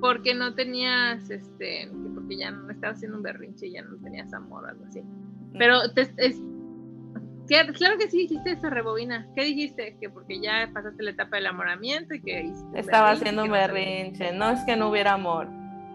porque 0.00 0.34
no 0.34 0.54
tenías, 0.54 1.28
este, 1.30 1.90
porque 2.14 2.36
ya 2.36 2.50
no 2.50 2.70
estabas 2.70 2.96
haciendo 2.96 3.18
un 3.18 3.22
berrinche 3.22 3.66
y 3.66 3.72
ya 3.72 3.82
no 3.82 3.96
tenías 3.98 4.32
amor, 4.32 4.68
algo 4.68 4.84
así. 4.86 5.00
Mm. 5.02 5.58
Pero 5.58 5.92
te, 5.92 6.02
es, 6.16 6.40
claro 7.76 7.98
que 7.98 8.08
sí 8.08 8.18
dijiste 8.18 8.52
esa 8.52 8.70
rebobina. 8.70 9.26
¿Qué 9.34 9.44
dijiste? 9.44 9.96
Que 10.00 10.08
porque 10.08 10.40
ya 10.40 10.70
pasaste 10.72 11.02
la 11.02 11.10
etapa 11.10 11.36
del 11.36 11.46
enamoramiento 11.46 12.14
y 12.14 12.22
que 12.22 12.52
Estaba 12.74 13.10
haciendo 13.10 13.44
un 13.44 13.50
berrinche. 13.50 14.32
No 14.32 14.50
es 14.50 14.60
que 14.64 14.76
no 14.76 14.88
hubiera 14.88 15.14
amor. 15.14 15.48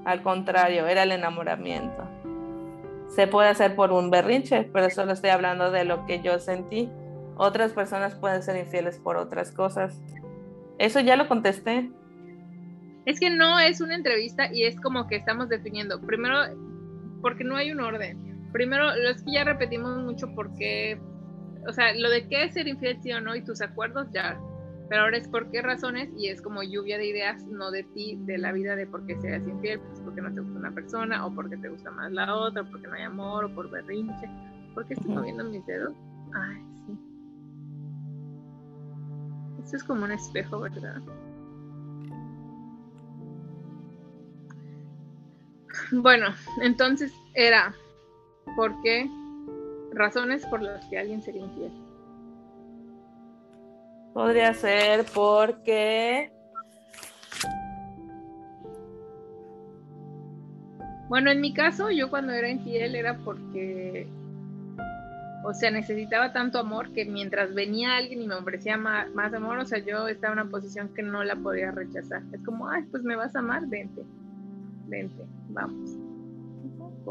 Al 0.06 0.22
contrario, 0.22 0.88
era 0.88 1.04
el 1.04 1.12
enamoramiento. 1.12 2.08
Se 3.08 3.28
puede 3.28 3.50
hacer 3.50 3.76
por 3.76 3.92
un 3.92 4.12
berrinche, 4.12 4.70
pero 4.74 4.90
solo 4.90 5.14
estoy 5.14 5.30
hablando 5.30 5.72
de 5.72 5.86
lo 5.86 6.06
que 6.06 6.22
yo 6.22 6.40
sentí. 6.40 6.90
Otras 7.38 7.74
personas 7.74 8.16
pueden 8.16 8.44
ser 8.44 8.58
infieles 8.58 9.00
por 9.00 9.18
otras 9.18 9.52
cosas. 9.52 10.02
Eso 10.78 11.00
ya 11.00 11.16
lo 11.16 11.28
contesté. 11.28 11.90
Es 13.06 13.20
que 13.20 13.30
no 13.30 13.60
es 13.60 13.82
una 13.82 13.96
entrevista 13.96 14.52
y 14.52 14.64
es 14.64 14.80
como 14.82 15.08
que 15.08 15.16
estamos 15.16 15.48
definiendo. 15.48 16.02
Primero, 16.02 16.38
porque 17.22 17.44
no 17.44 17.56
hay 17.56 17.72
un 17.72 17.80
orden. 17.80 18.50
Primero, 18.52 18.96
los 18.96 19.22
que 19.24 19.34
ya 19.34 19.44
repetimos 19.44 19.98
mucho 20.04 20.28
porque 20.36 21.00
o 21.68 21.74
sea, 21.74 21.94
lo 21.96 22.10
de 22.10 22.28
qué 22.28 22.46
es 22.46 22.54
ser 22.54 22.68
infiel, 22.68 23.02
sí 23.02 23.12
o 23.12 23.22
no, 23.22 23.36
y 23.36 23.42
tus 23.42 23.62
acuerdos, 23.62 24.08
ya. 24.12 24.40
Pero 24.88 25.04
ahora 25.04 25.18
es 25.18 25.28
por 25.28 25.50
qué 25.50 25.62
razones, 25.62 26.10
y 26.18 26.28
es 26.28 26.42
como 26.42 26.62
lluvia 26.62 26.98
de 26.98 27.08
ideas, 27.08 27.44
no 27.46 27.72
de 27.72 27.84
ti, 27.84 28.20
de 28.22 28.38
la 28.38 28.52
vida, 28.52 28.76
de 28.76 28.86
por 28.86 29.06
qué 29.06 29.20
seas 29.20 29.48
infiel, 29.48 29.80
pues 29.80 30.00
porque 30.02 30.22
no 30.22 30.34
te 30.34 30.42
gusta 30.42 30.60
una 30.60 30.72
persona, 30.72 31.26
o 31.26 31.34
porque 31.34 31.58
te 31.58 31.70
gusta 31.70 31.90
más 31.92 32.12
la 32.12 32.36
otra, 32.36 32.62
o 32.62 32.70
porque 32.70 32.88
no 32.88 32.94
hay 32.94 33.04
amor, 33.04 33.46
o 33.46 33.56
por 33.56 33.70
berrinche. 33.70 34.30
¿Por 34.74 34.86
qué 34.86 34.94
estoy 34.94 35.12
moviendo 35.12 35.44
mis 35.44 35.66
dedos? 35.66 35.96
Ay, 36.34 36.62
sí. 36.86 37.00
Esto 39.64 39.78
es 39.78 39.84
como 39.84 40.04
un 40.04 40.12
espejo, 40.12 40.60
¿verdad? 40.60 41.02
Bueno, 45.92 46.28
entonces 46.62 47.12
era, 47.34 47.74
¿por 48.56 48.80
qué 48.82 49.10
razones 49.96 50.46
por 50.46 50.62
las 50.62 50.86
que 50.86 51.00
alguien 51.00 51.22
sería 51.22 51.44
infiel. 51.44 51.72
Podría 54.14 54.54
ser 54.54 55.06
porque... 55.14 56.32
Bueno, 61.10 61.32
en 61.32 61.42
mi 61.42 61.54
caso, 61.54 61.92
yo 61.92 62.10
cuando 62.10 62.32
era 62.34 62.50
infiel 62.50 62.96
era 62.96 63.18
porque, 63.18 64.08
o 65.44 65.54
sea, 65.54 65.70
necesitaba 65.70 66.34
tanto 66.34 66.60
amor 66.60 66.94
que 66.94 67.06
mientras 67.06 67.54
venía 67.54 67.98
alguien 67.98 68.22
y 68.22 68.28
me 68.28 68.36
ofrecía 68.36 68.76
más, 68.78 69.14
más, 69.14 69.34
amor, 69.34 69.60
o 69.60 69.66
sea, 69.66 69.80
yo 69.80 70.08
estaba 70.08 70.34
en 70.34 70.40
una 70.40 70.50
posición 70.50 70.90
que 70.96 71.04
no 71.04 71.24
la 71.24 71.36
podía 71.36 71.72
rechazar. 71.72 72.24
Es 72.32 72.42
como, 72.44 72.70
ay, 72.70 72.84
pues 72.90 73.04
me 73.04 73.16
vas 73.16 73.36
a 73.36 73.40
amar, 73.40 73.68
vente, 73.68 74.02
vente, 74.88 75.24
vamos. 75.50 76.05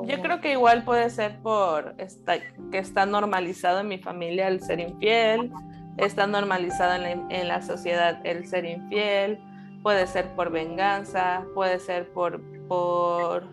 Yo 0.02 0.20
creo 0.20 0.40
que 0.40 0.52
igual 0.52 0.85
puede 0.85 1.09
ser 1.11 1.38
por 1.40 1.94
que 1.96 2.78
está 2.78 3.07
normalizado 3.07 3.80
en 3.80 3.88
mi 3.88 3.98
familia 3.98 4.48
el 4.48 4.61
ser 4.61 4.80
infiel, 4.80 5.52
está 5.96 6.26
normalizado 6.26 6.94
en 7.04 7.48
la, 7.48 7.62
sociedad 7.62 8.20
el 8.24 8.46
ser 8.46 8.64
infiel, 8.64 9.38
puede 9.83 10.07
ser 10.07 10.35
por 10.35 10.50
venganza, 10.50 11.44
puede 11.54 11.78
ser 11.78 12.12
por, 12.12 12.40
por 12.66 13.48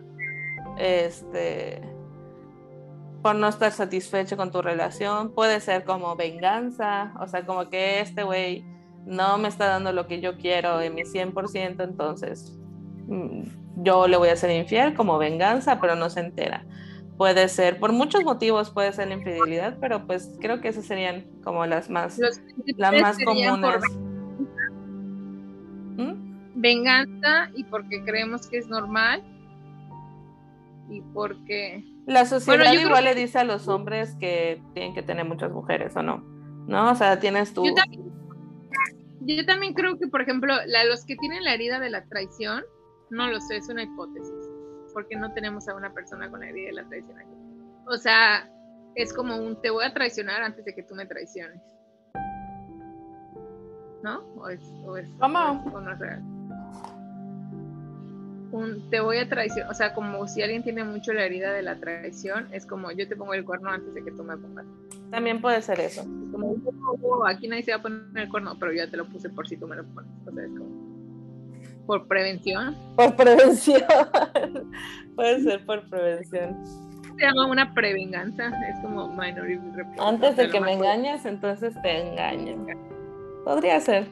este 0.78 1.82
por 3.22 3.36
no 3.36 3.48
estar 3.48 3.72
satisfecho 3.72 4.36
con 4.36 4.52
tu 4.52 4.64
relación, 4.64 5.32
puede 5.36 5.60
ser 5.60 5.84
como 5.84 6.16
venganza, 6.16 7.14
o 7.20 7.28
sea, 7.28 7.46
como 7.46 7.70
que 7.70 8.00
este 8.00 8.24
güey 8.24 8.66
no 9.06 9.38
me 9.38 9.48
está 9.48 9.68
dando 9.68 9.92
lo 9.94 10.08
que 10.08 10.22
yo 10.22 10.38
quiero 10.38 10.82
en 10.82 10.96
mi 10.96 11.04
100%, 11.04 11.84
entonces 11.84 12.58
mm, 13.08 13.42
yo 13.78 14.08
le 14.08 14.18
voy 14.18 14.30
a 14.30 14.36
ser 14.36 14.52
infiel 14.52 14.94
como 14.94 15.18
venganza, 15.18 15.80
pero 15.80 15.96
no 15.96 16.10
se 16.10 16.20
entera. 16.20 16.66
Puede 17.18 17.48
ser, 17.50 17.80
por 17.80 17.92
muchos 17.92 18.24
motivos 18.24 18.72
puede 18.72 18.92
ser 18.94 19.08
la 19.10 19.16
infidelidad, 19.16 19.78
pero 19.80 20.08
pues 20.08 20.32
creo 20.40 20.60
que 20.60 20.70
esas 20.70 20.86
serían 20.86 21.26
como 21.44 21.66
las 21.66 21.90
más, 21.90 22.20
las 22.78 23.02
más 23.02 23.18
comunes. 23.24 23.84
¿Mm? 25.98 26.60
Venganza 26.60 27.50
y 27.56 27.64
porque 27.66 28.04
creemos 28.04 28.48
que 28.48 28.58
es 28.58 28.68
normal 28.68 29.24
y 30.90 31.02
porque... 31.14 31.84
La 32.08 32.26
sociedad 32.26 32.74
igual 32.74 33.04
le 33.04 33.16
dice 33.16 33.40
a 33.40 33.44
los 33.44 33.68
hombres 33.68 34.16
que 34.20 34.62
tienen 34.74 34.94
que 34.96 35.04
tener 35.04 35.26
muchas 35.26 35.52
mujeres 35.52 35.96
o 35.96 36.02
no, 36.02 36.24
¿no? 36.68 36.92
O 36.92 36.96
sea, 36.96 37.20
tienes 37.20 37.54
tú... 37.54 37.64
Yo 39.24 39.46
también, 39.46 39.76
creo 39.76 40.00
que, 40.00 40.08
por 40.08 40.22
ejemplo, 40.22 40.56
la, 40.66 40.84
los 40.86 41.06
que 41.06 41.16
tienen 41.16 41.44
la 41.44 41.54
herida 41.54 41.80
de 41.80 41.92
la 41.92 42.06
traición, 42.06 42.64
no 43.12 43.28
lo 43.28 43.40
sé, 43.42 43.58
es 43.58 43.70
una 43.70 43.84
hipótesis, 43.84 44.50
porque 44.94 45.16
no 45.18 45.32
tenemos 45.34 45.68
a 45.68 45.76
una 45.76 45.94
persona 45.94 46.30
con 46.32 46.40
la 46.40 46.50
idea 46.50 46.68
de 46.68 46.74
la 46.74 46.86
traición 46.86 47.20
aquí. 47.20 47.36
O 47.86 47.98
sea, 47.98 48.50
es 48.96 49.14
como 49.14 49.36
un 49.36 49.62
te 49.62 49.70
voy 49.70 49.84
a 49.84 49.94
traicionar 49.94 50.42
antes 50.42 50.64
de 50.66 50.74
que 50.74 50.82
tú 50.82 50.96
me 50.96 51.06
traiciones. 51.06 51.62
¿No? 54.02 54.22
O 54.38 54.50
es, 54.50 54.62
o 54.86 54.98
es, 54.98 55.08
¿Cómo? 55.20 55.40
O, 55.74 55.82
no 55.82 55.92
es 55.92 56.00
real. 56.00 56.22
un 58.52 58.90
te 58.90 59.00
voy 59.02 59.18
a 59.18 59.30
traicionar, 59.30 59.70
o 59.70 59.74
sea, 59.74 59.94
como 59.94 60.26
si 60.28 60.42
alguien 60.42 60.64
tiene 60.64 60.84
mucho 60.86 61.14
la 61.14 61.26
herida 61.26 61.52
de 61.52 61.62
la 61.62 61.76
traición, 61.76 62.48
es 62.54 62.66
como 62.66 62.92
yo 62.92 63.08
te 63.08 63.16
pongo 63.16 63.34
el 63.34 63.44
cuerno 63.44 63.70
antes 63.70 63.94
de 63.94 64.04
que 64.04 64.12
tú 64.12 64.24
me 64.24 64.38
pongas. 64.38 64.66
También 65.12 65.42
puede 65.42 65.62
ser 65.62 65.82
eso. 65.82 66.04
Como, 66.32 66.56
oh, 67.04 67.26
aquí 67.28 67.50
nadie 67.50 67.64
se 67.64 67.72
va 67.72 67.78
a 67.78 67.82
poner 67.82 68.24
el 68.24 68.30
cuerno, 68.30 68.58
pero 68.58 68.72
yo 68.72 68.90
te 68.90 68.96
lo 68.96 69.06
puse 69.06 69.30
por 69.30 69.48
si 69.48 69.58
tú 69.58 69.68
me 69.68 69.76
lo 69.76 69.84
pones. 69.84 70.10
O 70.26 70.32
sea, 70.32 70.46
es 70.46 70.52
como 70.58 70.81
por 71.86 72.08
prevención. 72.08 72.76
Por 72.96 73.16
prevención. 73.16 73.84
puede 75.16 75.42
ser 75.42 75.66
por 75.66 75.88
prevención. 75.90 76.66
Se 77.18 77.26
llama 77.26 77.48
una 77.48 77.74
prevenganza, 77.74 78.48
es 78.48 78.80
como 78.82 79.08
minority 79.10 79.62
Antes 80.00 80.38
de 80.38 80.50
que 80.50 80.60
me 80.60 80.74
engañes, 80.74 81.26
entonces 81.26 81.74
te 81.82 82.08
engaño. 82.08 82.66
Podría 83.44 83.80
ser. 83.80 84.08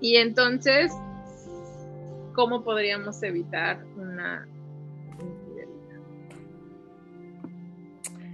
Y 0.00 0.16
entonces, 0.16 0.92
¿cómo 2.34 2.64
podríamos 2.64 3.22
evitar 3.22 3.84
una 3.96 4.46
infidelidad? 5.20 6.00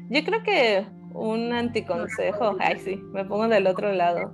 Yo 0.09 0.25
creo 0.25 0.43
que 0.45 0.87
un 1.13 1.53
anticonsejo, 1.53 2.57
ay 2.61 2.79
sí, 2.79 2.97
me 3.13 3.25
pongo 3.25 3.49
del 3.49 3.67
otro 3.67 3.93
lado. 3.93 4.33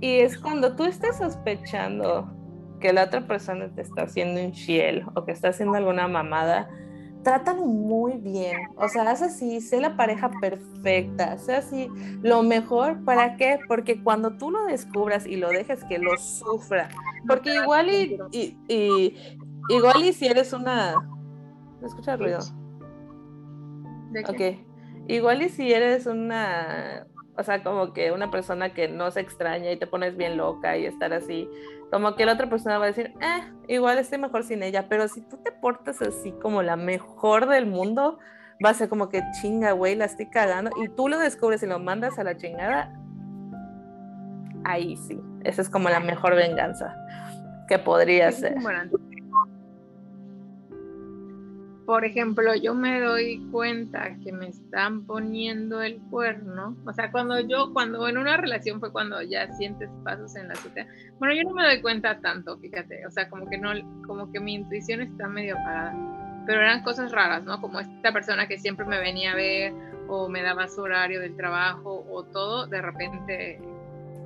Y 0.00 0.20
es 0.20 0.38
cuando 0.38 0.76
tú 0.76 0.84
estés 0.84 1.16
sospechando 1.16 2.37
que 2.80 2.92
la 2.92 3.04
otra 3.04 3.26
persona 3.26 3.68
te 3.74 3.82
está 3.82 4.02
haciendo 4.02 4.40
infiel 4.40 5.04
o 5.14 5.24
que 5.24 5.32
está 5.32 5.48
haciendo 5.48 5.76
alguna 5.76 6.08
mamada, 6.08 6.68
trátalo 7.22 7.64
muy 7.64 8.18
bien. 8.18 8.56
O 8.76 8.88
sea, 8.88 9.10
haz 9.10 9.22
así, 9.22 9.60
sé 9.60 9.80
la 9.80 9.96
pareja 9.96 10.30
perfecta, 10.40 11.36
sé 11.38 11.56
así 11.56 11.88
lo 12.22 12.42
mejor. 12.42 13.04
¿Para 13.04 13.36
qué? 13.36 13.58
Porque 13.68 14.02
cuando 14.02 14.36
tú 14.36 14.50
lo 14.50 14.64
descubras 14.64 15.26
y 15.26 15.36
lo 15.36 15.50
dejes 15.50 15.84
que 15.84 15.98
lo 15.98 16.16
sufra, 16.16 16.88
porque 17.26 17.54
igual 17.54 17.88
y, 17.90 18.18
y, 18.32 19.16
igual 19.68 20.04
y 20.04 20.12
si 20.12 20.26
eres 20.26 20.52
una... 20.52 20.94
¿Me 21.80 21.86
escucha 21.86 22.16
ruido? 22.16 22.40
¿De 24.10 24.20
Ok. 24.20 24.68
Igual 25.08 25.42
y 25.42 25.48
si 25.48 25.72
eres 25.72 26.06
una, 26.06 27.06
o 27.38 27.42
sea, 27.44 27.62
como 27.62 27.92
que 27.92 28.10
una 28.10 28.30
persona 28.30 28.74
que 28.74 28.88
no 28.88 29.10
se 29.12 29.20
extraña 29.20 29.70
y 29.70 29.78
te 29.78 29.86
pones 29.86 30.16
bien 30.16 30.36
loca 30.36 30.76
y 30.76 30.86
estar 30.86 31.12
así, 31.12 31.48
como 31.90 32.16
que 32.16 32.26
la 32.26 32.32
otra 32.32 32.50
persona 32.50 32.78
va 32.78 32.84
a 32.84 32.88
decir, 32.88 33.14
eh, 33.20 33.52
igual 33.68 33.96
estoy 33.98 34.18
mejor 34.18 34.42
sin 34.42 34.64
ella, 34.64 34.88
pero 34.88 35.06
si 35.06 35.20
tú 35.22 35.36
te 35.36 35.52
portas 35.52 36.02
así 36.02 36.32
como 36.32 36.62
la 36.62 36.74
mejor 36.74 37.48
del 37.48 37.66
mundo, 37.66 38.18
va 38.64 38.70
a 38.70 38.74
ser 38.74 38.88
como 38.88 39.08
que 39.08 39.22
chinga, 39.40 39.70
güey, 39.70 39.94
la 39.94 40.06
estoy 40.06 40.26
cagando, 40.26 40.72
y 40.82 40.88
tú 40.88 41.08
lo 41.08 41.18
descubres 41.18 41.62
y 41.62 41.66
lo 41.66 41.78
mandas 41.78 42.18
a 42.18 42.24
la 42.24 42.36
chingada, 42.36 42.92
ahí 44.64 44.96
sí, 44.96 45.20
esa 45.44 45.62
es 45.62 45.70
como 45.70 45.88
la 45.88 46.00
mejor 46.00 46.34
venganza 46.34 46.92
que 47.68 47.78
podría 47.78 48.32
ser 48.32 48.56
por 51.88 52.04
ejemplo, 52.04 52.54
yo 52.54 52.74
me 52.74 53.00
doy 53.00 53.38
cuenta 53.50 54.14
que 54.22 54.30
me 54.30 54.48
están 54.48 55.06
poniendo 55.06 55.80
el 55.80 55.96
cuerno, 56.10 56.76
o 56.84 56.92
sea, 56.92 57.10
cuando 57.10 57.40
yo, 57.40 57.72
cuando 57.72 58.06
en 58.06 58.18
una 58.18 58.36
relación 58.36 58.78
fue 58.78 58.92
cuando 58.92 59.22
ya 59.22 59.50
sientes 59.54 59.88
pasos 60.04 60.36
en 60.36 60.48
la 60.48 60.56
cita, 60.56 60.86
bueno, 61.18 61.34
yo 61.34 61.44
no 61.44 61.54
me 61.54 61.64
doy 61.64 61.80
cuenta 61.80 62.20
tanto, 62.20 62.58
fíjate, 62.58 63.06
o 63.06 63.10
sea, 63.10 63.30
como 63.30 63.48
que 63.48 63.56
no, 63.56 63.70
como 64.06 64.30
que 64.30 64.38
mi 64.38 64.56
intuición 64.56 65.00
está 65.00 65.28
medio 65.28 65.54
apagada, 65.54 66.44
pero 66.44 66.60
eran 66.60 66.82
cosas 66.82 67.10
raras, 67.10 67.44
¿no? 67.44 67.58
Como 67.58 67.80
esta 67.80 68.12
persona 68.12 68.46
que 68.46 68.58
siempre 68.58 68.84
me 68.84 68.98
venía 68.98 69.32
a 69.32 69.36
ver 69.36 69.72
o 70.08 70.28
me 70.28 70.42
daba 70.42 70.68
su 70.68 70.82
horario 70.82 71.20
del 71.20 71.36
trabajo 71.36 72.04
o 72.10 72.22
todo, 72.22 72.66
de 72.66 72.82
repente, 72.82 73.62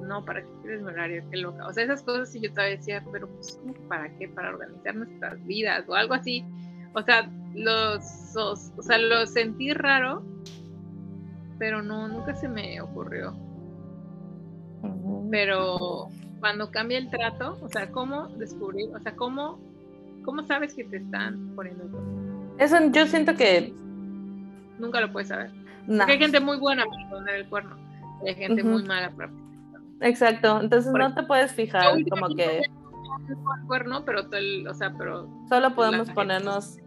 no, 0.02 0.24
¿para 0.24 0.42
qué 0.42 0.48
quieres 0.62 0.82
mi 0.82 0.88
horario? 0.88 1.22
Qué 1.30 1.36
loca. 1.36 1.64
O 1.68 1.72
sea, 1.72 1.84
esas 1.84 2.02
cosas 2.02 2.32
sí 2.32 2.40
yo 2.40 2.50
todavía 2.50 2.76
decía, 2.78 3.04
pero 3.12 3.28
pues, 3.28 3.60
¿para 3.88 4.10
qué? 4.18 4.26
Para 4.26 4.48
organizar 4.48 4.96
nuestras 4.96 5.46
vidas 5.46 5.88
o 5.88 5.94
algo 5.94 6.14
así 6.14 6.44
o 6.94 7.02
sea, 7.02 7.28
los, 7.54 8.36
o 8.36 8.82
sea, 8.82 8.98
lo 8.98 9.26
sentí 9.26 9.72
raro, 9.72 10.22
pero 11.58 11.82
no, 11.82 12.08
nunca 12.08 12.34
se 12.34 12.48
me 12.48 12.80
ocurrió. 12.80 13.34
Pero 15.30 16.08
cuando 16.40 16.70
cambia 16.70 16.98
el 16.98 17.08
trato, 17.08 17.58
o 17.62 17.68
sea, 17.68 17.90
¿cómo 17.90 18.28
descubrir? 18.28 18.90
O 18.94 19.00
sea, 19.00 19.14
¿cómo, 19.14 19.58
cómo 20.24 20.44
sabes 20.44 20.74
que 20.74 20.84
te 20.84 20.96
están 20.96 21.52
poniendo 21.54 21.84
Eso 22.58 22.76
yo 22.90 23.06
siento 23.06 23.34
que... 23.34 23.72
Nunca 24.78 25.00
lo 25.00 25.12
puedes 25.12 25.28
saber. 25.28 25.50
hay 26.06 26.18
gente 26.18 26.40
muy 26.40 26.58
buena 26.58 26.84
para 26.84 27.10
poner 27.10 27.34
el 27.36 27.46
cuerno. 27.46 27.76
hay 28.26 28.34
gente 28.34 28.62
muy 28.62 28.82
mala 28.82 29.10
para 29.10 29.30
Exacto, 30.00 30.60
entonces 30.60 30.92
no 30.92 31.14
te 31.14 31.22
puedes 31.22 31.52
fijar 31.52 31.94
como 32.10 32.34
que... 32.34 32.62
Cuerno, 33.66 34.04
pero, 34.04 34.22
o 34.68 34.74
sea, 34.74 34.94
pero 34.96 35.28
solo 35.48 35.74
podemos 35.74 36.10
ponernos 36.10 36.78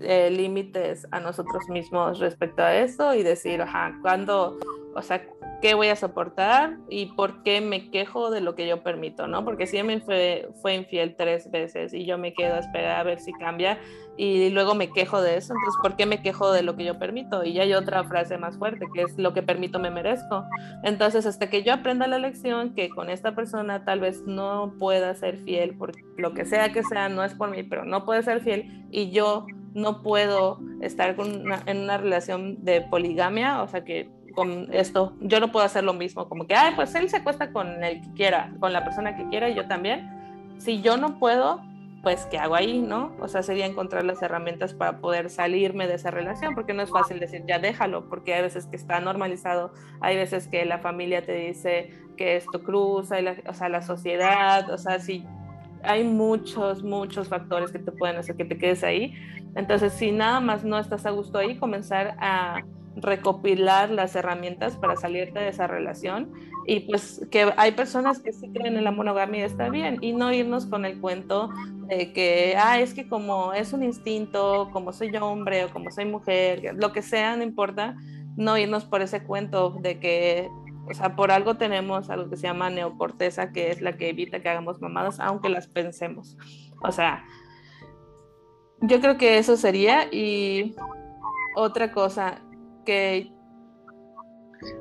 eh, 0.00 0.30
límites 0.30 1.06
a 1.10 1.20
nosotros 1.20 1.68
mismos 1.68 2.18
respecto 2.18 2.62
a 2.62 2.74
eso 2.74 3.14
y 3.14 3.22
decir, 3.22 3.60
ajá, 3.62 3.98
cuándo, 4.02 4.58
o 4.94 5.02
sea, 5.02 5.26
qué 5.60 5.74
voy 5.74 5.88
a 5.88 5.96
soportar 5.96 6.76
y 6.88 7.06
por 7.06 7.42
qué 7.42 7.60
me 7.60 7.90
quejo 7.90 8.30
de 8.30 8.40
lo 8.40 8.54
que 8.54 8.66
yo 8.66 8.82
permito, 8.82 9.26
¿no? 9.26 9.44
Porque 9.44 9.66
si 9.66 9.82
me 9.82 10.00
fue, 10.00 10.48
fue 10.62 10.74
infiel 10.74 11.16
tres 11.16 11.50
veces 11.50 11.92
y 11.92 12.04
yo 12.04 12.18
me 12.18 12.32
quedo 12.32 12.54
a 12.54 12.58
esperar 12.58 13.00
a 13.00 13.02
ver 13.02 13.18
si 13.18 13.32
cambia 13.32 13.78
y 14.16 14.50
luego 14.50 14.74
me 14.74 14.90
quejo 14.92 15.22
de 15.22 15.36
eso, 15.36 15.52
entonces 15.54 15.80
¿por 15.80 15.96
qué 15.96 16.06
me 16.06 16.22
quejo 16.22 16.52
de 16.52 16.62
lo 16.62 16.76
que 16.76 16.84
yo 16.84 16.98
permito? 16.98 17.44
Y 17.44 17.52
ya 17.54 17.62
hay 17.62 17.74
otra 17.74 18.04
frase 18.04 18.36
más 18.36 18.56
fuerte 18.58 18.86
que 18.92 19.02
es 19.02 19.16
lo 19.18 19.32
que 19.32 19.42
permito 19.42 19.78
me 19.78 19.90
merezco. 19.90 20.44
Entonces, 20.82 21.24
hasta 21.24 21.48
que 21.48 21.62
yo 21.62 21.72
aprenda 21.72 22.06
la 22.08 22.18
lección 22.18 22.74
que 22.74 22.88
con 22.90 23.10
esta 23.10 23.34
persona 23.34 23.84
tal 23.84 24.00
vez 24.00 24.22
no 24.26 24.74
pueda 24.78 25.14
ser 25.14 25.38
fiel, 25.38 25.76
por 25.76 25.92
lo 26.16 26.34
que 26.34 26.44
sea 26.44 26.72
que 26.72 26.82
sea, 26.82 27.08
no 27.08 27.22
es 27.22 27.34
por 27.34 27.50
mí, 27.50 27.62
pero 27.62 27.84
no 27.84 28.04
puede 28.04 28.22
ser 28.22 28.40
fiel 28.40 28.86
y 28.90 29.10
yo 29.10 29.46
no 29.74 30.02
puedo 30.02 30.58
estar 30.80 31.14
en 31.66 31.78
una 31.78 31.98
relación 31.98 32.64
de 32.64 32.80
poligamia, 32.80 33.62
o 33.62 33.68
sea 33.68 33.84
que 33.84 34.10
con 34.38 34.72
esto 34.72 35.14
yo 35.20 35.40
no 35.40 35.50
puedo 35.50 35.66
hacer 35.66 35.82
lo 35.82 35.94
mismo, 35.94 36.28
como 36.28 36.46
que, 36.46 36.54
ay, 36.54 36.74
pues 36.76 36.94
él 36.94 37.10
se 37.10 37.16
acuesta 37.16 37.50
con 37.50 37.82
el 37.82 38.00
que 38.00 38.12
quiera, 38.12 38.52
con 38.60 38.72
la 38.72 38.84
persona 38.84 39.16
que 39.16 39.28
quiera 39.28 39.48
y 39.48 39.56
yo 39.56 39.66
también. 39.66 40.08
Si 40.58 40.80
yo 40.80 40.96
no 40.96 41.18
puedo, 41.18 41.60
pues 42.04 42.24
¿qué 42.26 42.38
hago 42.38 42.54
ahí, 42.54 42.78
no? 42.78 43.16
O 43.20 43.26
sea, 43.26 43.42
sería 43.42 43.66
encontrar 43.66 44.04
las 44.04 44.22
herramientas 44.22 44.74
para 44.74 45.00
poder 45.00 45.28
salirme 45.28 45.88
de 45.88 45.94
esa 45.94 46.12
relación, 46.12 46.54
porque 46.54 46.72
no 46.72 46.84
es 46.84 46.90
fácil 46.90 47.18
decir, 47.18 47.42
ya 47.48 47.58
déjalo, 47.58 48.08
porque 48.08 48.32
hay 48.32 48.42
veces 48.42 48.66
que 48.66 48.76
está 48.76 49.00
normalizado, 49.00 49.72
hay 50.00 50.14
veces 50.14 50.46
que 50.46 50.64
la 50.64 50.78
familia 50.78 51.26
te 51.26 51.32
dice 51.32 51.90
que 52.16 52.36
esto 52.36 52.62
cruza, 52.62 53.16
o 53.48 53.54
sea, 53.54 53.68
la 53.68 53.82
sociedad, 53.82 54.70
o 54.70 54.78
sea, 54.78 55.00
si 55.00 55.26
hay 55.82 56.04
muchos, 56.04 56.84
muchos 56.84 57.26
factores 57.26 57.72
que 57.72 57.80
te 57.80 57.90
pueden 57.90 58.14
hacer 58.18 58.36
que 58.36 58.44
te 58.44 58.56
quedes 58.56 58.84
ahí. 58.84 59.14
Entonces, 59.56 59.92
si 59.94 60.12
nada 60.12 60.38
más 60.38 60.62
no 60.62 60.78
estás 60.78 61.06
a 61.06 61.10
gusto 61.10 61.38
ahí, 61.38 61.56
comenzar 61.56 62.14
a 62.20 62.62
recopilar 63.00 63.90
las 63.90 64.14
herramientas 64.16 64.76
para 64.76 64.96
salirte 64.96 65.38
de 65.38 65.48
esa 65.48 65.66
relación 65.66 66.32
y 66.66 66.80
pues 66.80 67.26
que 67.30 67.52
hay 67.56 67.72
personas 67.72 68.20
que 68.20 68.32
sí 68.32 68.50
creen 68.52 68.76
en 68.76 68.84
la 68.84 68.90
monogamia 68.90 69.44
está 69.44 69.68
bien 69.70 69.98
y 70.00 70.12
no 70.12 70.32
irnos 70.32 70.66
con 70.66 70.84
el 70.84 71.00
cuento 71.00 71.50
de 71.88 72.12
que, 72.12 72.54
ah, 72.58 72.78
es 72.80 72.92
que 72.94 73.08
como 73.08 73.52
es 73.54 73.72
un 73.72 73.82
instinto, 73.82 74.68
como 74.72 74.92
soy 74.92 75.16
hombre 75.16 75.64
o 75.64 75.70
como 75.70 75.90
soy 75.90 76.04
mujer, 76.04 76.74
lo 76.74 76.92
que 76.92 77.02
sea, 77.02 77.36
no 77.36 77.42
importa, 77.42 77.96
no 78.36 78.58
irnos 78.58 78.84
por 78.84 79.00
ese 79.00 79.24
cuento 79.24 79.70
de 79.80 79.98
que 79.98 80.48
o 80.90 80.94
sea, 80.94 81.14
por 81.16 81.30
algo 81.30 81.56
tenemos 81.56 82.08
algo 82.08 82.30
que 82.30 82.36
se 82.36 82.46
llama 82.46 82.70
neocorteza, 82.70 83.52
que 83.52 83.70
es 83.70 83.82
la 83.82 83.96
que 83.96 84.08
evita 84.08 84.40
que 84.40 84.48
hagamos 84.48 84.80
mamadas, 84.80 85.20
aunque 85.20 85.50
las 85.50 85.66
pensemos. 85.66 86.38
O 86.82 86.92
sea, 86.92 87.24
yo 88.80 89.00
creo 89.00 89.18
que 89.18 89.38
eso 89.38 89.56
sería. 89.56 90.08
Y 90.10 90.74
otra 91.56 91.92
cosa, 91.92 92.40
que 92.88 93.30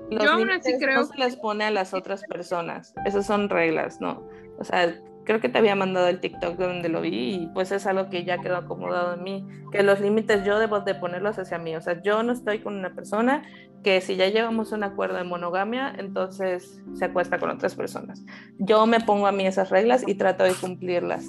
los 0.10 0.24
yo 0.24 0.32
aún 0.32 0.50
así 0.50 0.78
creo... 0.80 1.02
no 1.02 1.06
se 1.08 1.18
les 1.18 1.36
pone 1.36 1.66
a 1.66 1.72
las 1.72 1.94
otras 1.94 2.24
personas. 2.24 2.94
Esas 3.06 3.26
son 3.26 3.50
reglas, 3.50 4.00
¿no? 4.00 4.26
O 4.58 4.64
sea, 4.64 4.96
creo 5.26 5.42
que 5.42 5.50
te 5.50 5.58
había 5.58 5.76
mandado 5.76 6.08
el 6.08 6.22
TikTok 6.22 6.56
donde 6.56 6.88
lo 6.88 7.02
vi 7.02 7.34
y 7.34 7.48
pues 7.54 7.74
es 7.74 7.86
algo 7.86 8.10
que 8.10 8.24
ya 8.24 8.38
quedó 8.38 8.56
acomodado 8.56 9.16
en 9.16 9.24
mí, 9.24 9.48
que 9.74 9.84
los 9.84 10.00
límites 10.00 10.46
yo 10.46 10.58
debo 10.58 10.80
de 10.80 10.96
ponerlos 10.96 11.38
hacia 11.38 11.58
mí, 11.58 11.76
o 11.76 11.82
sea, 11.82 12.02
yo 12.02 12.24
no 12.24 12.32
estoy 12.32 12.60
con 12.60 12.78
una 12.78 12.96
persona 12.96 13.44
que 13.84 14.00
si 14.00 14.16
ya 14.16 14.30
llevamos 14.30 14.72
un 14.72 14.86
acuerdo 14.86 15.18
de 15.18 15.26
monogamia, 15.26 15.94
entonces 15.98 16.82
se 16.94 17.04
acuesta 17.04 17.40
con 17.40 17.50
otras 17.50 17.76
personas. 17.76 18.24
Yo 18.58 18.86
me 18.86 19.02
pongo 19.02 19.28
a 19.28 19.34
mí 19.34 19.46
esas 19.46 19.70
reglas 19.70 20.06
y 20.08 20.16
trato 20.16 20.46
de 20.46 20.54
cumplirlas. 20.54 21.28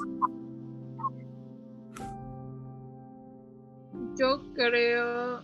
Yo 4.16 4.42
creo 4.54 5.42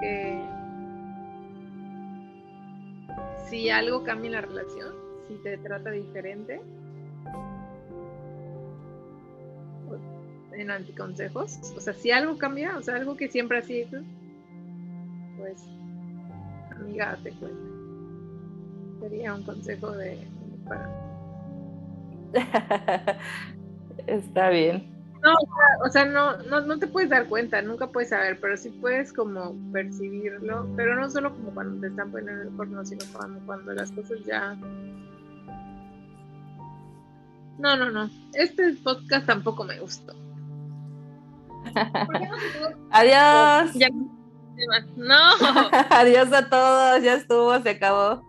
que 0.00 0.44
si 3.48 3.70
algo 3.70 4.04
cambia 4.04 4.26
en 4.28 4.32
la 4.32 4.40
relación, 4.42 4.94
si 5.26 5.34
te 5.36 5.58
trata 5.58 5.90
diferente, 5.90 6.60
en 10.52 10.70
anticonsejos, 10.70 11.72
o 11.76 11.80
sea, 11.80 11.94
si 11.94 12.10
algo 12.10 12.36
cambia, 12.36 12.76
o 12.76 12.82
sea, 12.82 12.96
algo 12.96 13.16
que 13.16 13.28
siempre 13.28 13.58
ha 13.58 13.62
sido, 13.62 14.02
pues, 15.38 15.64
amiga, 16.76 17.16
te 17.22 17.30
cuenta. 17.32 17.68
Sería 19.00 19.34
un 19.34 19.44
consejo 19.44 19.92
de 19.92 20.18
para. 20.66 20.90
Está 24.06 24.50
bien. 24.50 24.97
No, 25.22 25.34
o 25.84 25.88
sea, 25.90 26.04
no, 26.04 26.36
no, 26.44 26.60
no 26.60 26.78
te 26.78 26.86
puedes 26.86 27.10
dar 27.10 27.26
cuenta, 27.26 27.60
nunca 27.62 27.88
puedes 27.88 28.10
saber, 28.10 28.38
pero 28.40 28.56
sí 28.56 28.70
puedes 28.70 29.12
como 29.12 29.56
percibirlo, 29.72 30.68
pero 30.76 30.94
no 30.94 31.10
solo 31.10 31.32
como 31.32 31.52
cuando 31.52 31.80
te 31.80 31.88
están 31.88 32.10
poniendo 32.10 32.42
el 32.42 32.56
corno, 32.56 32.84
sino 32.84 33.04
cuando, 33.12 33.40
cuando 33.46 33.72
las 33.72 33.90
cosas 33.92 34.18
ya... 34.24 34.56
No, 37.58 37.76
no, 37.76 37.90
no. 37.90 38.08
Este 38.34 38.72
podcast 38.74 39.26
tampoco 39.26 39.64
me 39.64 39.80
gustó. 39.80 40.14
Adiós. 42.90 43.74
Ya. 43.74 43.88
No. 44.96 45.32
Adiós 45.90 46.32
a 46.32 46.48
todos, 46.48 47.02
ya 47.02 47.14
estuvo, 47.14 47.60
se 47.60 47.70
acabó. 47.70 48.27